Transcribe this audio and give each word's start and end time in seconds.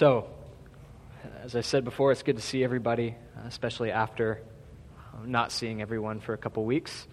So, 0.00 0.26
as 1.44 1.54
I 1.54 1.60
said 1.60 1.84
before, 1.84 2.10
it's 2.10 2.22
good 2.22 2.36
to 2.36 2.42
see 2.42 2.64
everybody, 2.64 3.16
especially 3.46 3.90
after 3.90 4.40
not 5.26 5.52
seeing 5.52 5.82
everyone 5.82 6.20
for 6.20 6.32
a 6.32 6.38
couple 6.38 6.64
weeks. 6.64 7.06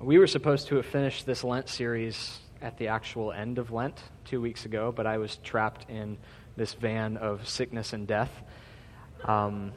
We 0.00 0.18
were 0.18 0.26
supposed 0.26 0.68
to 0.68 0.76
have 0.76 0.86
finished 0.86 1.26
this 1.26 1.44
Lent 1.44 1.68
series 1.68 2.38
at 2.62 2.78
the 2.78 2.88
actual 2.88 3.32
end 3.32 3.58
of 3.58 3.70
Lent 3.70 4.02
two 4.24 4.40
weeks 4.40 4.64
ago, 4.64 4.94
but 4.96 5.06
I 5.06 5.18
was 5.18 5.36
trapped 5.44 5.90
in 5.90 6.16
this 6.56 6.72
van 6.72 7.18
of 7.18 7.46
sickness 7.46 7.92
and 7.92 8.06
death. 8.06 8.32
Um, 9.26 9.74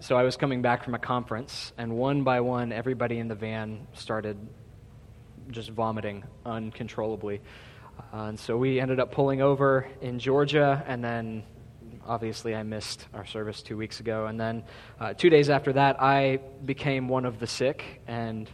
so 0.00 0.18
I 0.18 0.24
was 0.24 0.36
coming 0.36 0.60
back 0.60 0.84
from 0.84 0.94
a 0.94 0.98
conference, 0.98 1.72
and 1.78 1.96
one 1.96 2.22
by 2.22 2.42
one, 2.42 2.70
everybody 2.70 3.18
in 3.18 3.28
the 3.28 3.34
van 3.34 3.86
started 3.94 4.36
just 5.50 5.70
vomiting 5.70 6.22
uncontrollably. 6.44 7.40
Uh, 8.12 8.24
and 8.24 8.38
so 8.38 8.58
we 8.58 8.78
ended 8.78 9.00
up 9.00 9.10
pulling 9.10 9.40
over 9.40 9.86
in 10.02 10.18
Georgia, 10.18 10.84
and 10.86 11.02
then 11.02 11.44
obviously 12.06 12.54
I 12.54 12.62
missed 12.62 13.06
our 13.14 13.26
service 13.26 13.62
two 13.62 13.76
weeks 13.76 14.00
ago. 14.00 14.26
And 14.26 14.38
then 14.38 14.64
uh, 15.00 15.14
two 15.14 15.30
days 15.30 15.50
after 15.50 15.72
that, 15.74 16.00
I 16.00 16.40
became 16.64 17.08
one 17.08 17.24
of 17.24 17.38
the 17.38 17.46
sick 17.46 18.02
and 18.06 18.48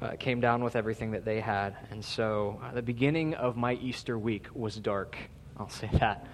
uh, 0.00 0.12
came 0.18 0.40
down 0.40 0.62
with 0.62 0.76
everything 0.76 1.12
that 1.12 1.24
they 1.24 1.40
had. 1.40 1.76
And 1.90 2.04
so 2.04 2.60
uh, 2.62 2.72
the 2.72 2.82
beginning 2.82 3.34
of 3.34 3.56
my 3.56 3.74
Easter 3.74 4.18
week 4.18 4.48
was 4.54 4.76
dark. 4.76 5.16
I'll 5.58 5.68
say 5.68 5.88
that. 5.94 6.26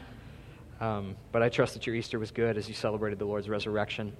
Um, 0.81 1.17
but 1.31 1.43
I 1.43 1.49
trust 1.49 1.75
that 1.75 1.87
your 1.87 1.95
Easter 1.95 2.19
was 2.19 2.33
good 2.33 2.57
as 2.57 2.69
you 2.69 2.75
celebrated 2.75 3.21
the 3.21 3.25
Lord's 3.25 3.49
resurrection. 3.49 4.17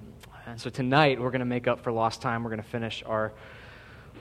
And 0.47 0.61
so 0.61 0.71
tonight, 0.71 1.21
we're 1.21 1.31
going 1.31 1.41
to 1.41 1.45
make 1.45 1.67
up 1.67 1.81
for 1.81 1.91
lost 1.91 2.23
time. 2.23 2.45
We're 2.45 2.51
going 2.51 2.63
to 2.63 2.69
finish 2.69 3.03
our, 3.05 3.33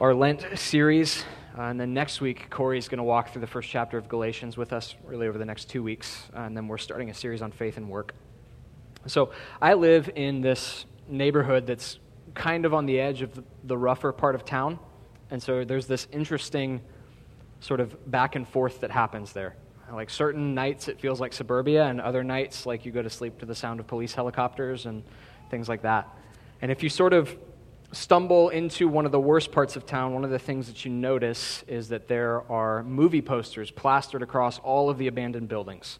our 0.01 0.15
Lent 0.15 0.43
series. 0.55 1.23
Uh, 1.55 1.61
and 1.65 1.79
then 1.79 1.93
next 1.93 2.21
week, 2.21 2.49
Corey 2.49 2.79
is 2.79 2.89
going 2.89 2.97
to 2.97 3.03
walk 3.03 3.29
through 3.29 3.41
the 3.41 3.47
first 3.47 3.69
chapter 3.69 3.99
of 3.99 4.09
Galatians 4.09 4.57
with 4.57 4.73
us, 4.73 4.95
really 5.05 5.27
over 5.27 5.37
the 5.37 5.45
next 5.45 5.69
two 5.69 5.83
weeks. 5.83 6.27
Uh, 6.35 6.39
and 6.39 6.57
then 6.57 6.67
we're 6.67 6.79
starting 6.79 7.11
a 7.11 7.13
series 7.13 7.43
on 7.43 7.51
faith 7.51 7.77
and 7.77 7.87
work. 7.87 8.15
So 9.05 9.29
I 9.61 9.75
live 9.75 10.09
in 10.15 10.41
this 10.41 10.85
neighborhood 11.07 11.67
that's 11.67 11.99
kind 12.33 12.65
of 12.65 12.73
on 12.73 12.87
the 12.87 12.99
edge 12.99 13.21
of 13.21 13.35
the, 13.35 13.43
the 13.65 13.77
rougher 13.77 14.11
part 14.11 14.33
of 14.33 14.43
town. 14.43 14.79
And 15.29 15.41
so 15.41 15.63
there's 15.63 15.85
this 15.85 16.07
interesting 16.11 16.81
sort 17.59 17.79
of 17.79 18.09
back 18.09 18.35
and 18.35 18.47
forth 18.47 18.79
that 18.79 18.89
happens 18.89 19.33
there. 19.33 19.55
Like 19.93 20.09
certain 20.09 20.55
nights, 20.55 20.87
it 20.87 20.99
feels 20.99 21.19
like 21.19 21.31
suburbia, 21.31 21.85
and 21.85 22.01
other 22.01 22.23
nights, 22.23 22.65
like 22.65 22.87
you 22.87 22.91
go 22.91 23.03
to 23.03 23.09
sleep 23.09 23.37
to 23.37 23.45
the 23.45 23.53
sound 23.53 23.79
of 23.79 23.85
police 23.85 24.15
helicopters 24.15 24.87
and 24.87 25.03
things 25.51 25.69
like 25.69 25.83
that. 25.83 26.09
And 26.63 26.71
if 26.71 26.81
you 26.81 26.89
sort 26.89 27.13
of 27.13 27.37
stumble 27.91 28.49
into 28.49 28.87
one 28.87 29.05
of 29.05 29.11
the 29.11 29.19
worst 29.19 29.51
parts 29.51 29.75
of 29.75 29.85
town, 29.85 30.13
one 30.13 30.23
of 30.23 30.29
the 30.29 30.39
things 30.39 30.67
that 30.67 30.85
you 30.85 30.91
notice 30.91 31.63
is 31.67 31.89
that 31.89 32.07
there 32.07 32.49
are 32.51 32.83
movie 32.83 33.21
posters 33.21 33.69
plastered 33.71 34.21
across 34.21 34.59
all 34.59 34.89
of 34.89 34.97
the 34.97 35.07
abandoned 35.07 35.49
buildings. 35.49 35.99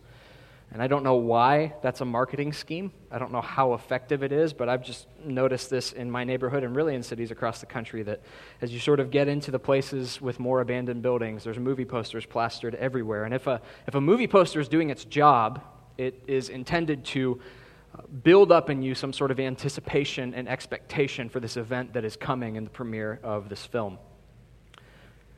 And 0.74 0.82
I 0.82 0.88
don't 0.88 1.04
know 1.04 1.16
why 1.16 1.74
that's 1.82 2.00
a 2.00 2.06
marketing 2.06 2.54
scheme. 2.54 2.94
I 3.12 3.20
don't 3.20 3.34
know 3.34 3.42
how 3.42 3.74
effective 3.74 4.24
it 4.24 4.32
is, 4.32 4.54
but 4.54 4.70
I've 4.70 4.86
just 4.86 5.06
noticed 5.26 5.70
this 5.70 5.92
in 5.92 6.10
my 6.10 6.24
neighborhood 6.24 6.64
and 6.64 6.74
really 6.74 6.96
in 6.96 7.04
cities 7.04 7.30
across 7.30 7.60
the 7.60 7.66
country 7.66 8.04
that 8.04 8.22
as 8.62 8.72
you 8.72 8.80
sort 8.80 9.02
of 9.02 9.12
get 9.12 9.28
into 9.28 9.52
the 9.52 9.60
places 9.60 10.22
with 10.22 10.40
more 10.40 10.62
abandoned 10.62 11.02
buildings, 11.02 11.44
there's 11.44 11.60
movie 11.60 11.84
posters 11.84 12.26
plastered 12.26 12.76
everywhere. 12.76 13.26
And 13.26 13.34
if 13.34 13.48
a, 13.48 13.62
if 13.86 13.96
a 13.96 14.02
movie 14.02 14.28
poster 14.28 14.62
is 14.62 14.70
doing 14.70 14.90
its 14.90 15.04
job, 15.04 15.62
it 15.98 16.24
is 16.26 16.48
intended 16.48 17.04
to 17.06 17.42
build 18.24 18.52
up 18.52 18.70
in 18.70 18.82
you 18.82 18.96
some 18.96 19.14
sort 19.14 19.32
of 19.32 19.40
anticipation 19.40 20.34
and 20.34 20.48
expectation 20.48 21.30
for 21.30 21.40
this 21.40 21.58
event 21.58 21.94
that 21.94 22.06
is 22.06 22.16
coming 22.16 22.56
in 22.56 22.64
the 22.64 22.70
premiere 22.70 23.20
of 23.24 23.50
this 23.50 23.66
film. 23.66 23.98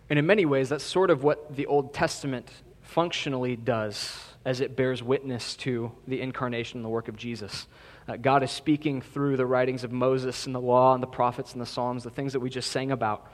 And 0.10 0.20
in 0.20 0.26
many 0.26 0.46
ways, 0.46 0.70
that's 0.70 0.84
sort 0.84 1.10
of 1.10 1.24
what 1.24 1.56
the 1.56 1.66
Old 1.66 1.94
Testament 1.94 2.50
functionally 2.82 3.56
does 3.56 4.20
as 4.46 4.62
it 4.62 4.76
bears 4.76 5.02
witness 5.02 5.56
to 5.56 5.92
the 6.08 6.22
incarnation 6.22 6.80
and 6.80 6.86
the 6.86 6.90
work 6.90 7.08
of 7.08 7.16
Jesus. 7.16 7.68
Uh, 8.08 8.18
God 8.18 8.44
is 8.44 8.52
speaking 8.52 9.02
through 9.02 9.38
the 9.38 9.46
writings 9.46 9.84
of 9.84 9.92
Moses 9.92 10.46
and 10.46 10.54
the 10.54 10.60
law 10.60 10.94
and 10.94 11.02
the 11.02 11.08
prophets 11.08 11.54
and 11.54 11.62
the 11.62 11.66
Psalms, 11.66 12.04
the 12.04 12.10
things 12.10 12.34
that 12.34 12.42
we 12.42 12.50
just 12.50 12.70
sang 12.70 12.92
about, 12.92 13.32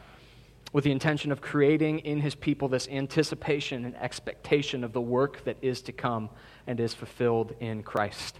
with 0.71 0.83
the 0.83 0.91
intention 0.91 1.31
of 1.31 1.41
creating 1.41 1.99
in 1.99 2.21
his 2.21 2.35
people 2.35 2.67
this 2.67 2.87
anticipation 2.87 3.85
and 3.85 3.95
expectation 3.97 4.83
of 4.83 4.93
the 4.93 5.01
work 5.01 5.43
that 5.45 5.57
is 5.63 5.81
to 5.81 5.91
come 5.91 6.29
and 6.67 6.79
is 6.79 6.93
fulfilled 6.93 7.55
in 7.59 7.81
Christ. 7.81 8.39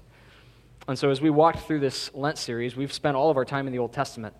And 0.90 0.98
so, 0.98 1.12
as 1.12 1.22
we 1.22 1.30
walked 1.30 1.60
through 1.68 1.82
this 1.82 2.10
Lent 2.16 2.40
series, 2.40 2.76
we've 2.76 2.92
spent 2.92 3.16
all 3.16 3.30
of 3.30 3.38
our 3.38 3.46
time 3.46 3.68
in 3.68 3.74
the 3.74 3.78
Old 3.78 3.94
Testament 3.94 4.34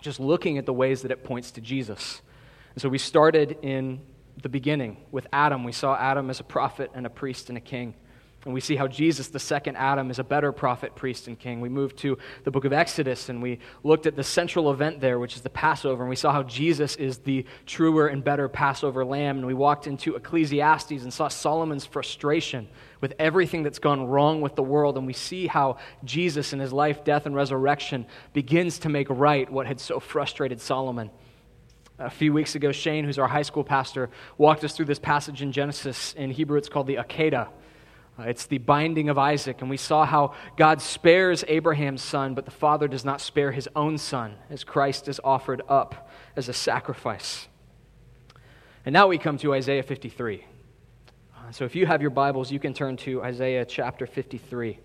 just 0.00 0.18
looking 0.18 0.56
at 0.56 0.64
the 0.64 0.72
ways 0.72 1.02
that 1.02 1.10
it 1.10 1.22
points 1.22 1.50
to 1.50 1.60
Jesus. 1.60 2.22
And 2.74 2.80
so, 2.80 2.88
we 2.88 2.96
started 2.96 3.58
in 3.60 4.00
the 4.42 4.48
beginning 4.48 4.96
with 5.10 5.26
Adam. 5.34 5.64
We 5.64 5.72
saw 5.72 5.94
Adam 5.94 6.30
as 6.30 6.40
a 6.40 6.44
prophet 6.44 6.90
and 6.94 7.04
a 7.04 7.10
priest 7.10 7.50
and 7.50 7.58
a 7.58 7.60
king. 7.60 7.92
And 8.44 8.52
we 8.52 8.60
see 8.60 8.74
how 8.74 8.88
Jesus, 8.88 9.28
the 9.28 9.38
second 9.38 9.76
Adam, 9.76 10.10
is 10.10 10.18
a 10.18 10.24
better 10.24 10.50
prophet, 10.50 10.96
priest, 10.96 11.28
and 11.28 11.38
king. 11.38 11.60
We 11.60 11.68
moved 11.68 11.98
to 11.98 12.18
the 12.42 12.50
book 12.50 12.64
of 12.64 12.72
Exodus 12.72 13.28
and 13.28 13.40
we 13.40 13.60
looked 13.84 14.04
at 14.06 14.16
the 14.16 14.24
central 14.24 14.72
event 14.72 15.00
there, 15.00 15.20
which 15.20 15.36
is 15.36 15.42
the 15.42 15.50
Passover. 15.50 16.02
And 16.02 16.10
we 16.10 16.16
saw 16.16 16.32
how 16.32 16.42
Jesus 16.42 16.96
is 16.96 17.18
the 17.18 17.46
truer 17.66 18.08
and 18.08 18.24
better 18.24 18.48
Passover 18.48 19.04
lamb. 19.04 19.38
And 19.38 19.46
we 19.46 19.54
walked 19.54 19.86
into 19.86 20.16
Ecclesiastes 20.16 20.90
and 20.90 21.12
saw 21.12 21.28
Solomon's 21.28 21.86
frustration 21.86 22.68
with 23.00 23.14
everything 23.20 23.62
that's 23.62 23.78
gone 23.78 24.06
wrong 24.06 24.40
with 24.40 24.56
the 24.56 24.62
world. 24.62 24.98
And 24.98 25.06
we 25.06 25.12
see 25.12 25.46
how 25.46 25.76
Jesus, 26.02 26.52
in 26.52 26.58
his 26.58 26.72
life, 26.72 27.04
death, 27.04 27.26
and 27.26 27.36
resurrection, 27.36 28.06
begins 28.32 28.80
to 28.80 28.88
make 28.88 29.08
right 29.08 29.48
what 29.48 29.68
had 29.68 29.78
so 29.78 30.00
frustrated 30.00 30.60
Solomon. 30.60 31.12
A 32.00 32.10
few 32.10 32.32
weeks 32.32 32.56
ago, 32.56 32.72
Shane, 32.72 33.04
who's 33.04 33.20
our 33.20 33.28
high 33.28 33.42
school 33.42 33.62
pastor, 33.62 34.10
walked 34.36 34.64
us 34.64 34.76
through 34.76 34.86
this 34.86 34.98
passage 34.98 35.42
in 35.42 35.52
Genesis. 35.52 36.12
In 36.14 36.32
Hebrew, 36.32 36.58
it's 36.58 36.68
called 36.68 36.88
the 36.88 36.96
Akedah. 36.96 37.46
Uh, 38.18 38.24
it's 38.24 38.46
the 38.46 38.58
binding 38.58 39.08
of 39.08 39.16
Isaac, 39.16 39.62
and 39.62 39.70
we 39.70 39.78
saw 39.78 40.04
how 40.04 40.34
God 40.56 40.82
spares 40.82 41.44
Abraham's 41.48 42.02
son, 42.02 42.34
but 42.34 42.44
the 42.44 42.50
father 42.50 42.86
does 42.86 43.04
not 43.04 43.20
spare 43.20 43.52
his 43.52 43.68
own 43.74 43.96
son, 43.96 44.34
as 44.50 44.64
Christ 44.64 45.08
is 45.08 45.18
offered 45.24 45.62
up 45.68 46.10
as 46.36 46.48
a 46.48 46.52
sacrifice. 46.52 47.48
And 48.84 48.92
now 48.92 49.08
we 49.08 49.16
come 49.16 49.38
to 49.38 49.54
Isaiah 49.54 49.82
53. 49.82 50.44
Uh, 51.34 51.52
so 51.52 51.64
if 51.64 51.74
you 51.74 51.86
have 51.86 52.02
your 52.02 52.10
Bibles, 52.10 52.52
you 52.52 52.58
can 52.58 52.74
turn 52.74 52.96
to 52.98 53.22
Isaiah 53.22 53.64
chapter 53.64 54.06
53. 54.06 54.78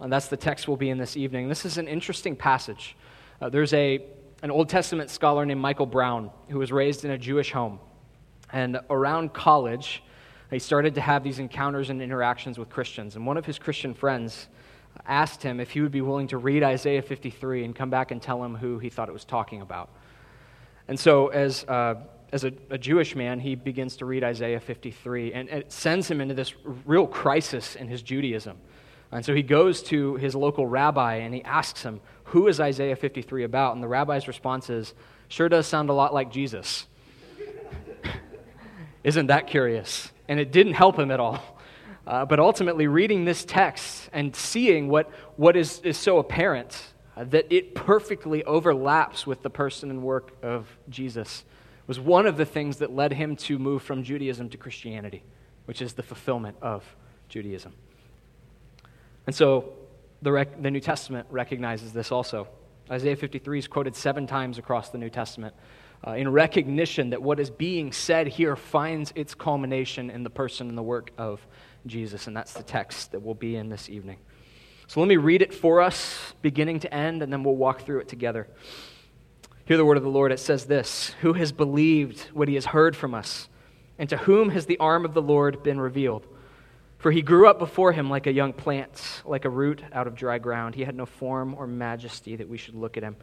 And 0.00 0.12
that's 0.12 0.28
the 0.28 0.36
text 0.36 0.68
we'll 0.68 0.76
be 0.76 0.90
in 0.90 0.98
this 0.98 1.16
evening. 1.16 1.48
This 1.48 1.64
is 1.64 1.76
an 1.76 1.88
interesting 1.88 2.36
passage. 2.36 2.96
Uh, 3.40 3.48
there's 3.48 3.72
a, 3.72 4.04
an 4.42 4.50
Old 4.52 4.68
Testament 4.68 5.10
scholar 5.10 5.44
named 5.44 5.60
Michael 5.60 5.86
Brown 5.86 6.30
who 6.48 6.58
was 6.58 6.70
raised 6.70 7.04
in 7.04 7.10
a 7.10 7.18
Jewish 7.18 7.50
home. 7.50 7.80
And 8.52 8.78
around 8.90 9.32
college, 9.32 10.02
he 10.50 10.58
started 10.58 10.94
to 10.94 11.00
have 11.00 11.22
these 11.22 11.38
encounters 11.38 11.90
and 11.90 12.00
interactions 12.00 12.58
with 12.58 12.70
Christians. 12.70 13.16
And 13.16 13.26
one 13.26 13.36
of 13.36 13.44
his 13.44 13.58
Christian 13.58 13.94
friends 13.94 14.48
asked 15.06 15.42
him 15.42 15.60
if 15.60 15.70
he 15.70 15.80
would 15.80 15.92
be 15.92 16.00
willing 16.00 16.28
to 16.28 16.38
read 16.38 16.62
Isaiah 16.62 17.02
53 17.02 17.64
and 17.64 17.74
come 17.74 17.90
back 17.90 18.10
and 18.10 18.20
tell 18.20 18.42
him 18.42 18.56
who 18.56 18.78
he 18.78 18.88
thought 18.88 19.08
it 19.08 19.12
was 19.12 19.24
talking 19.24 19.60
about. 19.60 19.90
And 20.88 20.98
so, 20.98 21.28
as, 21.28 21.64
uh, 21.64 21.96
as 22.32 22.44
a, 22.44 22.52
a, 22.70 22.78
Jewish 22.78 23.14
man, 23.14 23.40
he 23.40 23.54
begins 23.54 23.96
to 23.98 24.06
read 24.06 24.24
Isaiah 24.24 24.60
53, 24.60 25.34
and 25.34 25.48
it 25.50 25.70
sends 25.70 26.10
him 26.10 26.22
into 26.22 26.34
this 26.34 26.54
real 26.86 27.06
crisis 27.06 27.76
in 27.76 27.88
his 27.88 28.00
Judaism. 28.00 28.56
And 29.12 29.24
so 29.24 29.34
he 29.34 29.42
goes 29.42 29.82
to 29.84 30.16
his 30.16 30.34
local 30.34 30.66
rabbi 30.66 31.16
and 31.16 31.34
he 31.34 31.42
asks 31.42 31.82
him, 31.82 32.00
Who 32.24 32.46
is 32.48 32.60
Isaiah 32.60 32.96
53 32.96 33.44
about? 33.44 33.74
And 33.74 33.82
the 33.82 33.88
rabbi's 33.88 34.28
response 34.28 34.68
is, 34.68 34.94
Sure 35.28 35.48
does 35.48 35.66
sound 35.66 35.88
a 35.88 35.94
lot 35.94 36.12
like 36.12 36.30
Jesus. 36.30 36.86
Isn't 39.04 39.28
that 39.28 39.46
curious? 39.46 40.10
And 40.28 40.38
it 40.38 40.52
didn't 40.52 40.74
help 40.74 40.98
him 40.98 41.10
at 41.10 41.20
all. 41.20 41.42
Uh, 42.06 42.24
but 42.24 42.40
ultimately, 42.40 42.86
reading 42.86 43.24
this 43.26 43.44
text 43.44 44.08
and 44.14 44.34
seeing 44.34 44.88
what, 44.88 45.10
what 45.36 45.56
is, 45.56 45.80
is 45.80 45.96
so 45.96 46.18
apparent, 46.18 46.94
uh, 47.16 47.24
that 47.24 47.46
it 47.50 47.74
perfectly 47.74 48.42
overlaps 48.44 49.26
with 49.26 49.42
the 49.42 49.50
person 49.50 49.90
and 49.90 50.02
work 50.02 50.32
of 50.42 50.78
Jesus, 50.88 51.44
was 51.86 52.00
one 52.00 52.26
of 52.26 52.36
the 52.36 52.46
things 52.46 52.78
that 52.78 52.94
led 52.94 53.12
him 53.12 53.36
to 53.36 53.58
move 53.58 53.82
from 53.82 54.02
Judaism 54.02 54.48
to 54.50 54.56
Christianity, 54.56 55.22
which 55.66 55.82
is 55.82 55.94
the 55.94 56.02
fulfillment 56.02 56.56
of 56.62 56.84
Judaism. 57.28 57.74
And 59.26 59.34
so 59.34 59.74
the, 60.22 60.32
rec- 60.32 60.62
the 60.62 60.70
New 60.70 60.80
Testament 60.80 61.26
recognizes 61.30 61.92
this 61.92 62.10
also. 62.10 62.48
Isaiah 62.90 63.16
53 63.16 63.58
is 63.58 63.68
quoted 63.68 63.94
seven 63.94 64.26
times 64.26 64.56
across 64.56 64.88
the 64.88 64.98
New 64.98 65.10
Testament 65.10 65.54
uh, 66.06 66.12
in 66.12 66.30
recognition 66.30 67.10
that 67.10 67.22
what 67.22 67.40
is 67.40 67.50
being 67.50 67.92
said 67.92 68.28
here 68.28 68.56
finds 68.56 69.12
its 69.14 69.34
culmination 69.34 70.10
in 70.10 70.22
the 70.22 70.30
person 70.30 70.68
and 70.68 70.78
the 70.78 70.82
work 70.82 71.10
of 71.18 71.44
Jesus. 71.86 72.26
And 72.26 72.36
that's 72.36 72.52
the 72.52 72.62
text 72.62 73.12
that 73.12 73.20
we'll 73.20 73.34
be 73.34 73.56
in 73.56 73.68
this 73.68 73.88
evening. 73.88 74.18
So 74.86 75.00
let 75.00 75.08
me 75.08 75.16
read 75.16 75.42
it 75.42 75.52
for 75.52 75.80
us, 75.80 76.32
beginning 76.40 76.80
to 76.80 76.94
end, 76.94 77.22
and 77.22 77.32
then 77.32 77.42
we'll 77.42 77.56
walk 77.56 77.82
through 77.82 78.00
it 78.00 78.08
together. 78.08 78.48
Hear 79.66 79.76
the 79.76 79.84
word 79.84 79.98
of 79.98 80.02
the 80.02 80.08
Lord. 80.08 80.32
It 80.32 80.40
says 80.40 80.64
this 80.64 81.14
Who 81.20 81.34
has 81.34 81.52
believed 81.52 82.20
what 82.32 82.48
he 82.48 82.54
has 82.54 82.66
heard 82.66 82.96
from 82.96 83.14
us? 83.14 83.48
And 83.98 84.08
to 84.08 84.16
whom 84.16 84.50
has 84.50 84.66
the 84.66 84.78
arm 84.78 85.04
of 85.04 85.12
the 85.12 85.20
Lord 85.20 85.62
been 85.62 85.80
revealed? 85.80 86.26
For 86.98 87.12
he 87.12 87.20
grew 87.20 87.48
up 87.48 87.58
before 87.58 87.92
him 87.92 88.08
like 88.08 88.26
a 88.26 88.32
young 88.32 88.52
plant, 88.52 89.22
like 89.24 89.44
a 89.44 89.50
root 89.50 89.82
out 89.92 90.06
of 90.06 90.14
dry 90.14 90.38
ground. 90.38 90.74
He 90.74 90.84
had 90.84 90.96
no 90.96 91.06
form 91.06 91.54
or 91.54 91.66
majesty 91.66 92.36
that 92.36 92.48
we 92.48 92.56
should 92.56 92.74
look 92.74 92.96
at 92.96 93.02
him, 93.02 93.16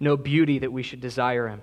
no 0.00 0.16
beauty 0.16 0.60
that 0.60 0.72
we 0.72 0.82
should 0.82 1.00
desire 1.00 1.48
him. 1.48 1.62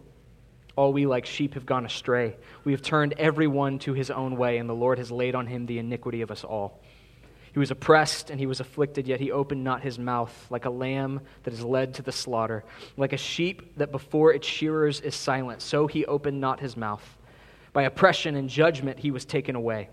All 0.75 0.93
we 0.93 1.05
like 1.05 1.25
sheep 1.25 1.53
have 1.55 1.65
gone 1.65 1.85
astray. 1.85 2.37
We 2.63 2.71
have 2.71 2.81
turned 2.81 3.13
every 3.17 3.47
one 3.47 3.79
to 3.79 3.93
his 3.93 4.09
own 4.09 4.37
way, 4.37 4.57
and 4.57 4.69
the 4.69 4.73
Lord 4.73 4.97
has 4.97 5.11
laid 5.11 5.35
on 5.35 5.47
him 5.47 5.65
the 5.65 5.79
iniquity 5.79 6.21
of 6.21 6.31
us 6.31 6.43
all. 6.43 6.81
He 7.53 7.59
was 7.59 7.71
oppressed 7.71 8.29
and 8.29 8.39
he 8.39 8.45
was 8.45 8.61
afflicted, 8.61 9.07
yet 9.07 9.19
he 9.19 9.31
opened 9.31 9.63
not 9.63 9.81
his 9.81 9.99
mouth, 9.99 10.47
like 10.49 10.65
a 10.65 10.69
lamb 10.69 11.19
that 11.43 11.53
is 11.53 11.63
led 11.63 11.93
to 11.95 12.01
the 12.01 12.11
slaughter, 12.11 12.63
like 12.95 13.11
a 13.11 13.17
sheep 13.17 13.77
that 13.77 13.91
before 13.91 14.33
its 14.33 14.47
shearers 14.47 15.01
is 15.01 15.15
silent, 15.15 15.61
so 15.61 15.87
he 15.87 16.05
opened 16.05 16.39
not 16.39 16.61
his 16.61 16.77
mouth. 16.77 17.17
By 17.73 17.83
oppression 17.83 18.35
and 18.35 18.49
judgment 18.49 18.99
he 18.99 19.11
was 19.11 19.25
taken 19.25 19.55
away. 19.55 19.89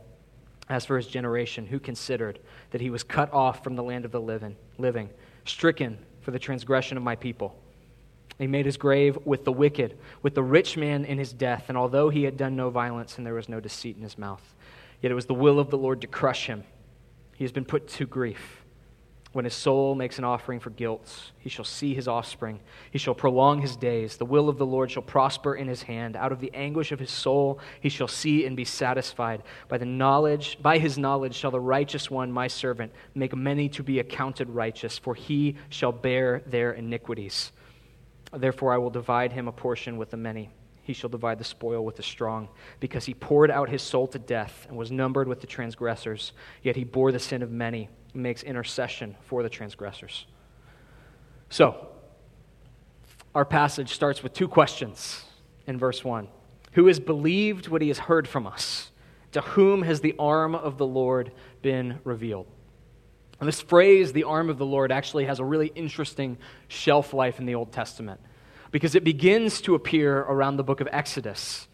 As 0.69 0.85
for 0.85 0.97
his 0.97 1.07
generation, 1.07 1.67
who 1.67 1.81
considered 1.81 2.39
that 2.71 2.81
he 2.81 2.91
was 2.91 3.03
cut 3.03 3.33
off 3.33 3.65
from 3.65 3.75
the 3.75 3.83
land 3.83 4.05
of 4.05 4.13
the 4.13 4.21
living, 4.21 4.55
living 4.77 5.09
stricken 5.45 5.99
for 6.21 6.31
the 6.31 6.39
transgression 6.39 6.97
of 6.97 7.03
my 7.03 7.17
people? 7.17 7.59
He 8.39 8.47
made 8.47 8.67
his 8.67 8.77
grave 8.77 9.19
with 9.25 9.45
the 9.45 9.53
wicked, 9.53 9.99
with 10.23 10.35
the 10.35 10.43
rich 10.43 10.77
man 10.77 11.05
in 11.05 11.19
his 11.19 11.33
death, 11.33 11.67
and 11.69 11.79
although 11.79 12.09
he 12.09 12.25
had 12.25 12.37
done 12.37 12.57
no 12.57 12.71
violence 12.71 13.19
and 13.19 13.27
there 13.27 13.35
was 13.35 13.49
no 13.49 13.61
deceit 13.61 13.97
in 13.97 14.03
his 14.03 14.19
mouth, 14.19 14.55
yet 15.01 15.11
it 15.11 15.17
was 15.17 15.27
the 15.27 15.35
will 15.35 15.59
of 15.59 15.71
the 15.71 15.79
Lord 15.79 16.01
to 16.03 16.07
crush 16.07 16.47
him. 16.47 16.65
He 17.37 17.45
has 17.45 17.53
been 17.53 17.65
put 17.65 17.89
to 17.89 18.07
grief. 18.07 18.65
When 19.33 19.45
his 19.45 19.55
soul 19.55 19.95
makes 19.95 20.19
an 20.19 20.25
offering 20.25 20.59
for 20.59 20.71
guilt, 20.71 21.33
he 21.39 21.51
shall 21.51 21.65
see 21.65 21.95
his 21.95 22.09
offspring. 22.09 22.61
He 22.91 22.99
shall 22.99 23.15
prolong 23.15 23.61
his 23.61 23.77
days. 23.77 24.17
The 24.17 24.25
will 24.25 24.49
of 24.49 24.57
the 24.57 24.65
Lord 24.65 24.91
shall 24.91 25.03
prosper 25.03 25.55
in 25.55 25.69
his 25.69 25.83
hand. 25.83 26.17
Out 26.17 26.33
of 26.33 26.41
the 26.41 26.53
anguish 26.55 26.93
of 26.93 26.99
his 26.99 27.11
soul 27.11 27.61
he 27.81 27.91
shall 27.91 28.09
see 28.09 28.47
and 28.47 28.57
be 28.57 28.65
satisfied. 28.65 29.43
By 29.69 29.77
the 29.77 29.85
knowledge, 29.85 30.59
by 30.63 30.79
his 30.79 30.97
knowledge 30.97 31.35
shall 31.35 31.51
the 31.51 31.61
righteous 31.61 32.11
one, 32.11 32.33
my 32.33 32.49
servant, 32.49 32.91
make 33.15 33.37
many 33.37 33.69
to 33.71 33.83
be 33.83 33.99
accounted 33.99 34.49
righteous, 34.49 34.97
for 34.97 35.15
he 35.15 35.57
shall 35.69 35.93
bear 35.93 36.43
their 36.47 36.73
iniquities. 36.73 37.53
Therefore 38.33 38.73
I 38.73 38.79
will 38.79 38.91
divide 38.91 39.33
him 39.33 39.49
a 39.49 39.53
portion 39.53 39.97
with 39.97 40.11
the 40.11 40.17
many 40.17 40.51
he 40.89 40.95
shall 40.95 41.11
divide 41.11 41.37
the 41.37 41.45
spoil 41.45 41.85
with 41.85 41.97
the 41.97 42.03
strong, 42.03 42.49
because 42.81 43.05
he 43.05 43.13
poured 43.13 43.51
out 43.51 43.69
his 43.69 43.83
soul 43.83 44.07
to 44.07 44.19
death 44.19 44.65
and 44.71 44.77
was 44.77 44.91
numbered 44.91 45.29
with 45.29 45.43
the 45.43 45.47
transgressors. 45.47 46.33
Yet 46.63 46.77
he 46.77 46.85
bore 46.85 47.13
the 47.13 47.19
sin 47.19 47.43
of 47.43 47.51
many 47.51 47.91
and 48.15 48.23
makes 48.23 48.43
intercession 48.43 49.15
for 49.21 49.43
the 49.43 49.51
transgressors. 49.51 50.25
So, 51.51 51.89
our 53.35 53.45
passage 53.45 53.93
starts 53.93 54.23
with 54.23 54.33
two 54.33 54.49
questions 54.49 55.27
in 55.67 55.79
verse 55.79 56.03
1 56.03 56.27
Who 56.73 56.87
has 56.87 56.99
believed 56.99 57.69
what 57.69 57.83
he 57.83 57.89
has 57.89 57.99
heard 57.99 58.27
from 58.27 58.47
us? 58.47 58.91
To 59.33 59.43
whom 59.43 59.83
has 59.83 60.01
the 60.01 60.15
arm 60.19 60.55
of 60.55 60.79
the 60.79 60.87
Lord 60.87 61.33
been 61.61 61.99
revealed? 62.03 62.47
And 63.41 63.47
this 63.47 63.61
phrase, 63.61 64.13
the 64.13 64.25
arm 64.25 64.51
of 64.51 64.59
the 64.59 64.67
Lord, 64.67 64.91
actually 64.91 65.27
has 65.27 65.39
a 65.39 65.45
really 65.45 65.71
interesting 65.75 66.39
shelf 66.67 67.15
life 67.15 67.39
in 67.39 67.47
the 67.47 67.55
Old 67.55 67.73
Testament 67.73 68.21
because 68.71 68.95
it 68.95 69.05
begins 69.05 69.61
to 69.63 69.75
appear 69.75 70.19
around 70.21 70.57
the 70.57 70.65
book 70.65 70.81
of 70.81 70.89
Exodus. 70.91 71.69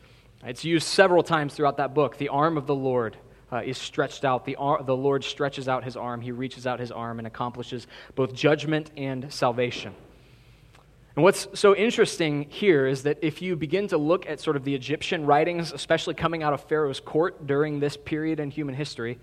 It's 0.44 0.64
used 0.64 0.86
several 0.86 1.22
times 1.22 1.54
throughout 1.54 1.78
that 1.78 1.94
book. 1.94 2.18
The 2.18 2.28
arm 2.28 2.58
of 2.58 2.66
the 2.66 2.74
Lord 2.74 3.16
uh, 3.50 3.62
is 3.64 3.78
stretched 3.78 4.24
out. 4.24 4.44
The, 4.44 4.56
ar- 4.56 4.82
the 4.82 4.96
Lord 4.96 5.24
stretches 5.24 5.68
out 5.68 5.84
his 5.84 5.96
arm. 5.96 6.20
He 6.20 6.32
reaches 6.32 6.66
out 6.66 6.80
his 6.80 6.92
arm 6.92 7.18
and 7.18 7.26
accomplishes 7.26 7.86
both 8.14 8.34
judgment 8.34 8.90
and 8.96 9.32
salvation. 9.32 9.94
And 11.16 11.22
what's 11.22 11.46
so 11.54 11.76
interesting 11.76 12.46
here 12.50 12.86
is 12.86 13.04
that 13.04 13.18
if 13.22 13.40
you 13.40 13.54
begin 13.54 13.86
to 13.88 13.98
look 13.98 14.28
at 14.28 14.40
sort 14.40 14.56
of 14.56 14.64
the 14.64 14.74
Egyptian 14.74 15.24
writings, 15.24 15.72
especially 15.72 16.14
coming 16.14 16.42
out 16.42 16.52
of 16.52 16.64
Pharaoh's 16.64 16.98
court 16.98 17.46
during 17.46 17.78
this 17.78 17.96
period 17.96 18.40
in 18.40 18.50
human 18.50 18.74
history, 18.74 19.18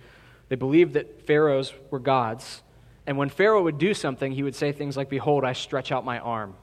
they 0.51 0.57
believed 0.57 0.95
that 0.95 1.25
pharaohs 1.25 1.73
were 1.91 1.99
gods. 1.99 2.61
And 3.07 3.17
when 3.17 3.29
Pharaoh 3.29 3.63
would 3.63 3.77
do 3.77 3.93
something, 3.93 4.33
he 4.33 4.43
would 4.43 4.53
say 4.53 4.73
things 4.73 4.97
like, 4.97 5.07
Behold, 5.07 5.45
I 5.45 5.53
stretch 5.53 5.93
out 5.93 6.03
my 6.03 6.19
arm 6.19 6.55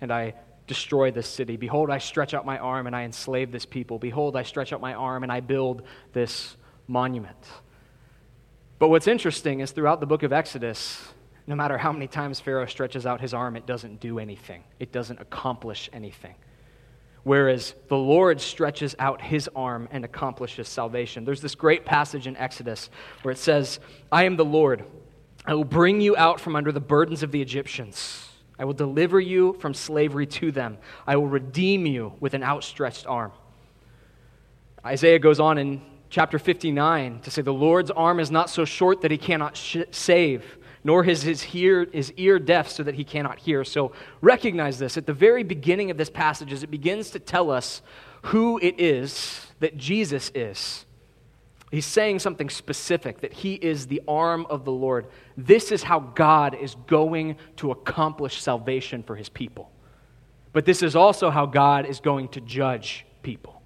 and 0.00 0.12
I 0.12 0.34
destroy 0.66 1.12
this 1.12 1.28
city. 1.28 1.56
Behold, 1.56 1.90
I 1.90 1.98
stretch 1.98 2.34
out 2.34 2.44
my 2.44 2.58
arm 2.58 2.88
and 2.88 2.96
I 2.96 3.02
enslave 3.04 3.52
this 3.52 3.64
people. 3.64 4.00
Behold, 4.00 4.34
I 4.34 4.42
stretch 4.42 4.72
out 4.72 4.80
my 4.80 4.94
arm 4.94 5.22
and 5.22 5.30
I 5.30 5.38
build 5.38 5.82
this 6.12 6.56
monument. 6.88 7.36
But 8.80 8.88
what's 8.88 9.06
interesting 9.06 9.60
is 9.60 9.70
throughout 9.70 10.00
the 10.00 10.06
book 10.06 10.24
of 10.24 10.32
Exodus, 10.32 11.00
no 11.46 11.54
matter 11.54 11.78
how 11.78 11.92
many 11.92 12.08
times 12.08 12.40
Pharaoh 12.40 12.66
stretches 12.66 13.06
out 13.06 13.20
his 13.20 13.32
arm, 13.32 13.54
it 13.54 13.64
doesn't 13.64 14.00
do 14.00 14.18
anything, 14.18 14.64
it 14.80 14.90
doesn't 14.90 15.20
accomplish 15.20 15.88
anything. 15.92 16.34
Whereas 17.22 17.74
the 17.88 17.96
Lord 17.96 18.40
stretches 18.40 18.96
out 18.98 19.20
his 19.20 19.48
arm 19.54 19.88
and 19.90 20.04
accomplishes 20.04 20.68
salvation. 20.68 21.24
There's 21.24 21.42
this 21.42 21.54
great 21.54 21.84
passage 21.84 22.26
in 22.26 22.36
Exodus 22.36 22.88
where 23.22 23.32
it 23.32 23.38
says, 23.38 23.78
I 24.10 24.24
am 24.24 24.36
the 24.36 24.44
Lord. 24.44 24.84
I 25.44 25.54
will 25.54 25.64
bring 25.64 26.00
you 26.00 26.16
out 26.16 26.40
from 26.40 26.56
under 26.56 26.72
the 26.72 26.80
burdens 26.80 27.22
of 27.22 27.30
the 27.30 27.42
Egyptians. 27.42 28.28
I 28.58 28.64
will 28.64 28.74
deliver 28.74 29.20
you 29.20 29.54
from 29.54 29.74
slavery 29.74 30.26
to 30.26 30.52
them. 30.52 30.78
I 31.06 31.16
will 31.16 31.26
redeem 31.26 31.86
you 31.86 32.12
with 32.20 32.34
an 32.34 32.42
outstretched 32.42 33.06
arm. 33.06 33.32
Isaiah 34.84 35.18
goes 35.18 35.40
on 35.40 35.58
in 35.58 35.82
chapter 36.10 36.38
59 36.38 37.20
to 37.20 37.30
say, 37.30 37.42
The 37.42 37.52
Lord's 37.52 37.90
arm 37.90 38.20
is 38.20 38.30
not 38.30 38.50
so 38.50 38.64
short 38.64 39.00
that 39.02 39.10
he 39.10 39.18
cannot 39.18 39.56
sh- 39.56 39.78
save, 39.90 40.58
nor 40.82 41.04
is 41.04 41.22
his, 41.22 41.42
hear, 41.42 41.86
his 41.92 42.12
ear 42.16 42.38
deaf 42.38 42.70
so 42.70 42.82
that 42.82 42.94
he 42.94 43.04
cannot 43.04 43.38
hear. 43.38 43.64
So 43.64 43.92
recognize 44.20 44.78
this 44.78 44.96
at 44.96 45.06
the 45.06 45.12
very 45.12 45.42
beginning 45.42 45.90
of 45.90 45.96
this 45.96 46.10
passage 46.10 46.52
as 46.52 46.62
it 46.62 46.70
begins 46.70 47.10
to 47.10 47.18
tell 47.18 47.50
us 47.50 47.82
who 48.22 48.58
it 48.62 48.80
is 48.80 49.46
that 49.60 49.76
Jesus 49.76 50.30
is. 50.34 50.86
He's 51.70 51.86
saying 51.86 52.18
something 52.18 52.50
specific 52.50 53.20
that 53.20 53.32
he 53.32 53.54
is 53.54 53.86
the 53.86 54.02
arm 54.08 54.46
of 54.50 54.64
the 54.64 54.72
Lord. 54.72 55.06
This 55.36 55.70
is 55.70 55.84
how 55.84 56.00
God 56.00 56.56
is 56.56 56.74
going 56.86 57.36
to 57.56 57.70
accomplish 57.70 58.42
salvation 58.42 59.02
for 59.02 59.14
his 59.14 59.28
people. 59.28 59.70
But 60.52 60.64
this 60.64 60.82
is 60.82 60.96
also 60.96 61.30
how 61.30 61.46
God 61.46 61.86
is 61.86 62.00
going 62.00 62.28
to 62.30 62.40
judge 62.40 63.06
people. 63.22 63.62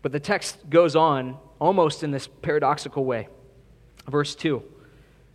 But 0.00 0.12
the 0.12 0.20
text 0.20 0.58
goes 0.70 0.94
on 0.94 1.38
almost 1.58 2.04
in 2.04 2.12
this 2.12 2.28
paradoxical 2.28 3.04
way. 3.04 3.26
Verse 4.08 4.34
2 4.34 4.62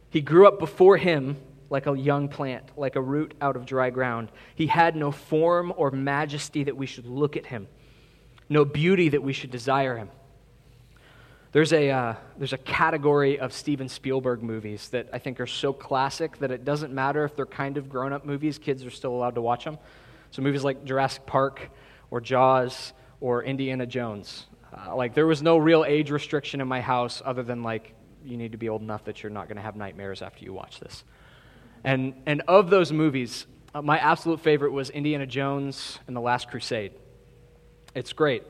He 0.09 0.21
grew 0.21 0.47
up 0.47 0.59
before 0.59 0.97
him 0.97 1.38
like 1.69 1.85
a 1.85 1.97
young 1.97 2.30
plant, 2.30 2.66
like 2.78 2.95
a 2.95 3.01
root 3.01 3.33
out 3.42 3.56
of 3.56 3.66
dry 3.66 3.89
ground. 3.89 4.31
He 4.56 4.68
had 4.68 4.95
no 4.95 5.11
form 5.11 5.71
or 5.78 5.92
majesty 5.92 6.63
that 6.63 6.75
we 6.75 6.85
should 6.85 7.06
look 7.06 7.37
at 7.37 7.45
him, 7.45 7.68
no 8.49 8.66
beauty 8.66 9.09
that 9.09 9.21
we 9.21 9.33
should 9.33 9.51
desire 9.51 9.95
him. 9.95 10.09
There's 11.51 11.73
a, 11.73 11.89
uh, 11.89 12.16
there's 12.37 12.54
a 12.54 12.59
category 12.59 13.39
of 13.39 13.54
Steven 13.54 13.89
Spielberg 13.89 14.44
movies 14.44 14.89
that 14.89 15.09
I 15.11 15.18
think 15.18 15.39
are 15.39 15.47
so 15.47 15.73
classic 15.73 16.37
that 16.39 16.51
it 16.51 16.63
doesn't 16.63 16.94
matter 16.94 17.23
if 17.23 17.35
they're 17.35 17.47
kind 17.47 17.78
of 17.78 17.89
grown 17.89 18.13
up 18.13 18.23
movies, 18.23 18.59
kids 18.59 18.85
are 18.85 18.92
still 18.92 19.11
allowed 19.11 19.35
to 19.35 19.42
watch 19.42 19.66
them. 19.66 19.80
So, 20.30 20.44
movies 20.44 20.63
like 20.63 20.85
Jurassic 20.85 21.25
Park 21.25 21.71
or 22.11 22.21
Jaws 22.21 22.94
or 23.19 23.44
Indiana 23.44 23.87
Jones. 23.87 24.45
Uh, 24.71 24.95
like, 24.95 25.16
there 25.16 25.25
was 25.25 25.42
no 25.42 25.57
real 25.57 25.83
age 25.87 26.11
restriction 26.11 26.61
in 26.61 26.68
my 26.68 26.81
house 26.81 27.19
other 27.25 27.42
than, 27.42 27.63
like, 27.63 27.95
you 28.23 28.38
need 28.38 28.52
to 28.52 28.57
be 28.57 28.69
old 28.69 28.81
enough 28.81 29.06
that 29.06 29.23
you're 29.23 29.31
not 29.31 29.47
going 29.47 29.57
to 29.57 29.61
have 29.61 29.76
nightmares 29.76 30.21
after 30.21 30.44
you 30.44 30.54
watch 30.54 30.80
this. 30.80 31.04
And, 31.83 32.14
and 32.26 32.42
of 32.47 32.69
those 32.69 32.92
movies, 32.92 33.45
uh, 33.73 33.81
my 33.81 33.97
absolute 33.99 34.40
favorite 34.40 34.71
was 34.71 34.90
Indiana 34.90 35.26
Jones 35.26 35.99
and 36.07 36.16
The 36.16 36.21
Last 36.21 36.49
Crusade. 36.49 36.94
It's 37.95 38.14
great. 38.14 38.44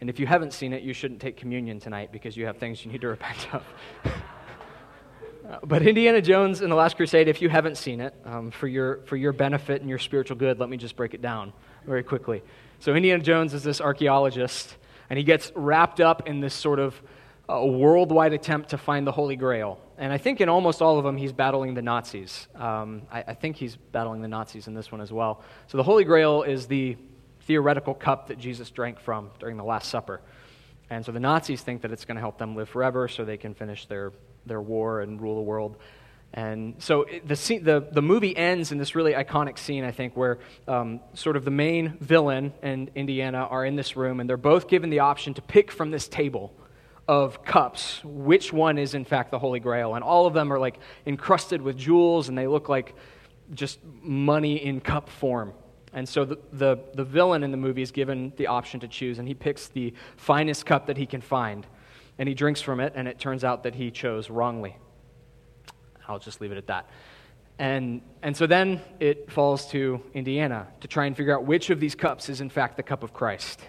And 0.00 0.08
if 0.08 0.20
you 0.20 0.26
haven't 0.26 0.52
seen 0.52 0.72
it, 0.72 0.82
you 0.82 0.92
shouldn't 0.92 1.20
take 1.20 1.36
communion 1.36 1.80
tonight 1.80 2.12
because 2.12 2.36
you 2.36 2.46
have 2.46 2.58
things 2.58 2.84
you 2.84 2.92
need 2.92 3.00
to 3.00 3.08
repent 3.08 3.48
of. 3.52 3.64
but 5.64 5.82
Indiana 5.82 6.22
Jones 6.22 6.60
and 6.60 6.70
the 6.70 6.76
Last 6.76 6.96
Crusade, 6.96 7.26
if 7.28 7.42
you 7.42 7.48
haven't 7.48 7.76
seen 7.76 8.00
it, 8.00 8.14
um, 8.24 8.50
for, 8.50 8.68
your, 8.68 9.00
for 9.06 9.16
your 9.16 9.32
benefit 9.32 9.80
and 9.80 9.90
your 9.90 9.98
spiritual 9.98 10.36
good, 10.36 10.60
let 10.60 10.68
me 10.68 10.76
just 10.76 10.94
break 10.94 11.14
it 11.14 11.22
down 11.22 11.52
very 11.84 12.04
quickly. 12.04 12.42
So, 12.78 12.94
Indiana 12.94 13.22
Jones 13.22 13.54
is 13.54 13.64
this 13.64 13.80
archaeologist, 13.80 14.76
and 15.10 15.16
he 15.18 15.24
gets 15.24 15.50
wrapped 15.56 16.00
up 16.00 16.28
in 16.28 16.40
this 16.40 16.54
sort 16.54 16.78
of 16.78 17.00
uh, 17.48 17.64
worldwide 17.64 18.32
attempt 18.32 18.70
to 18.70 18.78
find 18.78 19.06
the 19.06 19.12
Holy 19.12 19.36
Grail. 19.36 19.78
And 19.96 20.12
I 20.12 20.18
think 20.18 20.40
in 20.40 20.48
almost 20.48 20.82
all 20.82 20.98
of 20.98 21.04
them, 21.04 21.16
he's 21.16 21.32
battling 21.32 21.74
the 21.74 21.82
Nazis. 21.82 22.46
Um, 22.54 23.02
I, 23.10 23.24
I 23.28 23.34
think 23.34 23.56
he's 23.56 23.76
battling 23.76 24.22
the 24.22 24.28
Nazis 24.28 24.66
in 24.66 24.74
this 24.74 24.92
one 24.92 25.00
as 25.00 25.12
well. 25.12 25.42
So, 25.66 25.76
the 25.76 25.82
Holy 25.82 26.04
Grail 26.04 26.42
is 26.42 26.66
the 26.66 26.96
theoretical 27.48 27.94
cup 27.94 28.28
that 28.28 28.38
Jesus 28.38 28.70
drank 28.70 29.00
from 29.00 29.30
during 29.40 29.56
the 29.56 29.64
Last 29.64 29.88
Supper. 29.88 30.20
And 30.90 31.04
so 31.04 31.12
the 31.12 31.20
Nazis 31.20 31.62
think 31.62 31.82
that 31.82 31.92
it's 31.92 32.04
going 32.04 32.16
to 32.16 32.20
help 32.20 32.38
them 32.38 32.54
live 32.54 32.68
forever 32.68 33.08
so 33.08 33.24
they 33.24 33.36
can 33.36 33.54
finish 33.54 33.86
their, 33.86 34.12
their 34.46 34.60
war 34.60 35.00
and 35.00 35.20
rule 35.20 35.36
the 35.36 35.42
world. 35.42 35.76
And 36.34 36.74
so 36.78 37.06
the, 37.24 37.36
scene, 37.36 37.64
the, 37.64 37.86
the 37.90 38.02
movie 38.02 38.36
ends 38.36 38.70
in 38.70 38.76
this 38.76 38.94
really 38.94 39.14
iconic 39.14 39.58
scene, 39.58 39.82
I 39.82 39.92
think, 39.92 40.14
where 40.14 40.38
um, 40.66 41.00
sort 41.14 41.36
of 41.36 41.44
the 41.44 41.50
main 41.50 41.96
villain 42.00 42.52
and 42.62 42.90
Indiana 42.94 43.48
are 43.50 43.64
in 43.64 43.76
this 43.76 43.96
room, 43.96 44.20
and 44.20 44.28
they're 44.28 44.36
both 44.36 44.68
given 44.68 44.90
the 44.90 44.98
option 44.98 45.32
to 45.34 45.42
pick 45.42 45.70
from 45.70 45.90
this 45.90 46.06
table 46.06 46.52
of 47.08 47.42
cups, 47.42 48.02
which 48.04 48.52
one 48.52 48.76
is 48.76 48.92
in 48.92 49.04
fact 49.04 49.30
the 49.30 49.38
Holy 49.38 49.60
Grail. 49.60 49.94
And 49.94 50.04
all 50.04 50.26
of 50.26 50.34
them 50.34 50.52
are 50.52 50.58
like 50.58 50.78
encrusted 51.06 51.62
with 51.62 51.76
jewels 51.76 52.28
and 52.28 52.36
they 52.36 52.46
look 52.46 52.68
like 52.68 52.94
just 53.54 53.80
money 54.02 54.62
in 54.62 54.80
cup 54.80 55.08
form. 55.08 55.54
And 55.94 56.06
so 56.06 56.26
the, 56.26 56.38
the, 56.52 56.78
the, 56.92 57.04
villain 57.04 57.42
in 57.42 57.50
the 57.50 57.56
movie 57.56 57.80
is 57.80 57.90
given 57.90 58.34
the 58.36 58.48
option 58.48 58.78
to 58.80 58.88
choose, 58.88 59.18
and 59.18 59.26
he 59.26 59.32
picks 59.32 59.68
the 59.68 59.94
finest 60.18 60.66
cup 60.66 60.86
that 60.88 60.98
he 60.98 61.06
can 61.06 61.22
find. 61.22 61.66
And 62.18 62.28
he 62.28 62.34
drinks 62.34 62.60
from 62.60 62.78
it, 62.80 62.92
and 62.94 63.08
it 63.08 63.18
turns 63.18 63.42
out 63.42 63.62
that 63.62 63.74
he 63.74 63.90
chose 63.90 64.28
wrongly. 64.28 64.76
I'll 66.06 66.18
just 66.18 66.42
leave 66.42 66.52
it 66.52 66.58
at 66.58 66.66
that. 66.66 66.90
And, 67.58 68.02
and 68.22 68.36
so 68.36 68.46
then 68.46 68.82
it 69.00 69.32
falls 69.32 69.70
to 69.70 70.02
Indiana 70.12 70.68
to 70.82 70.88
try 70.88 71.06
and 71.06 71.16
figure 71.16 71.34
out 71.34 71.44
which 71.44 71.70
of 71.70 71.80
these 71.80 71.94
cups 71.94 72.28
is 72.28 72.42
in 72.42 72.50
fact 72.50 72.76
the 72.76 72.82
cup 72.82 73.02
of 73.02 73.14
Christ 73.14 73.62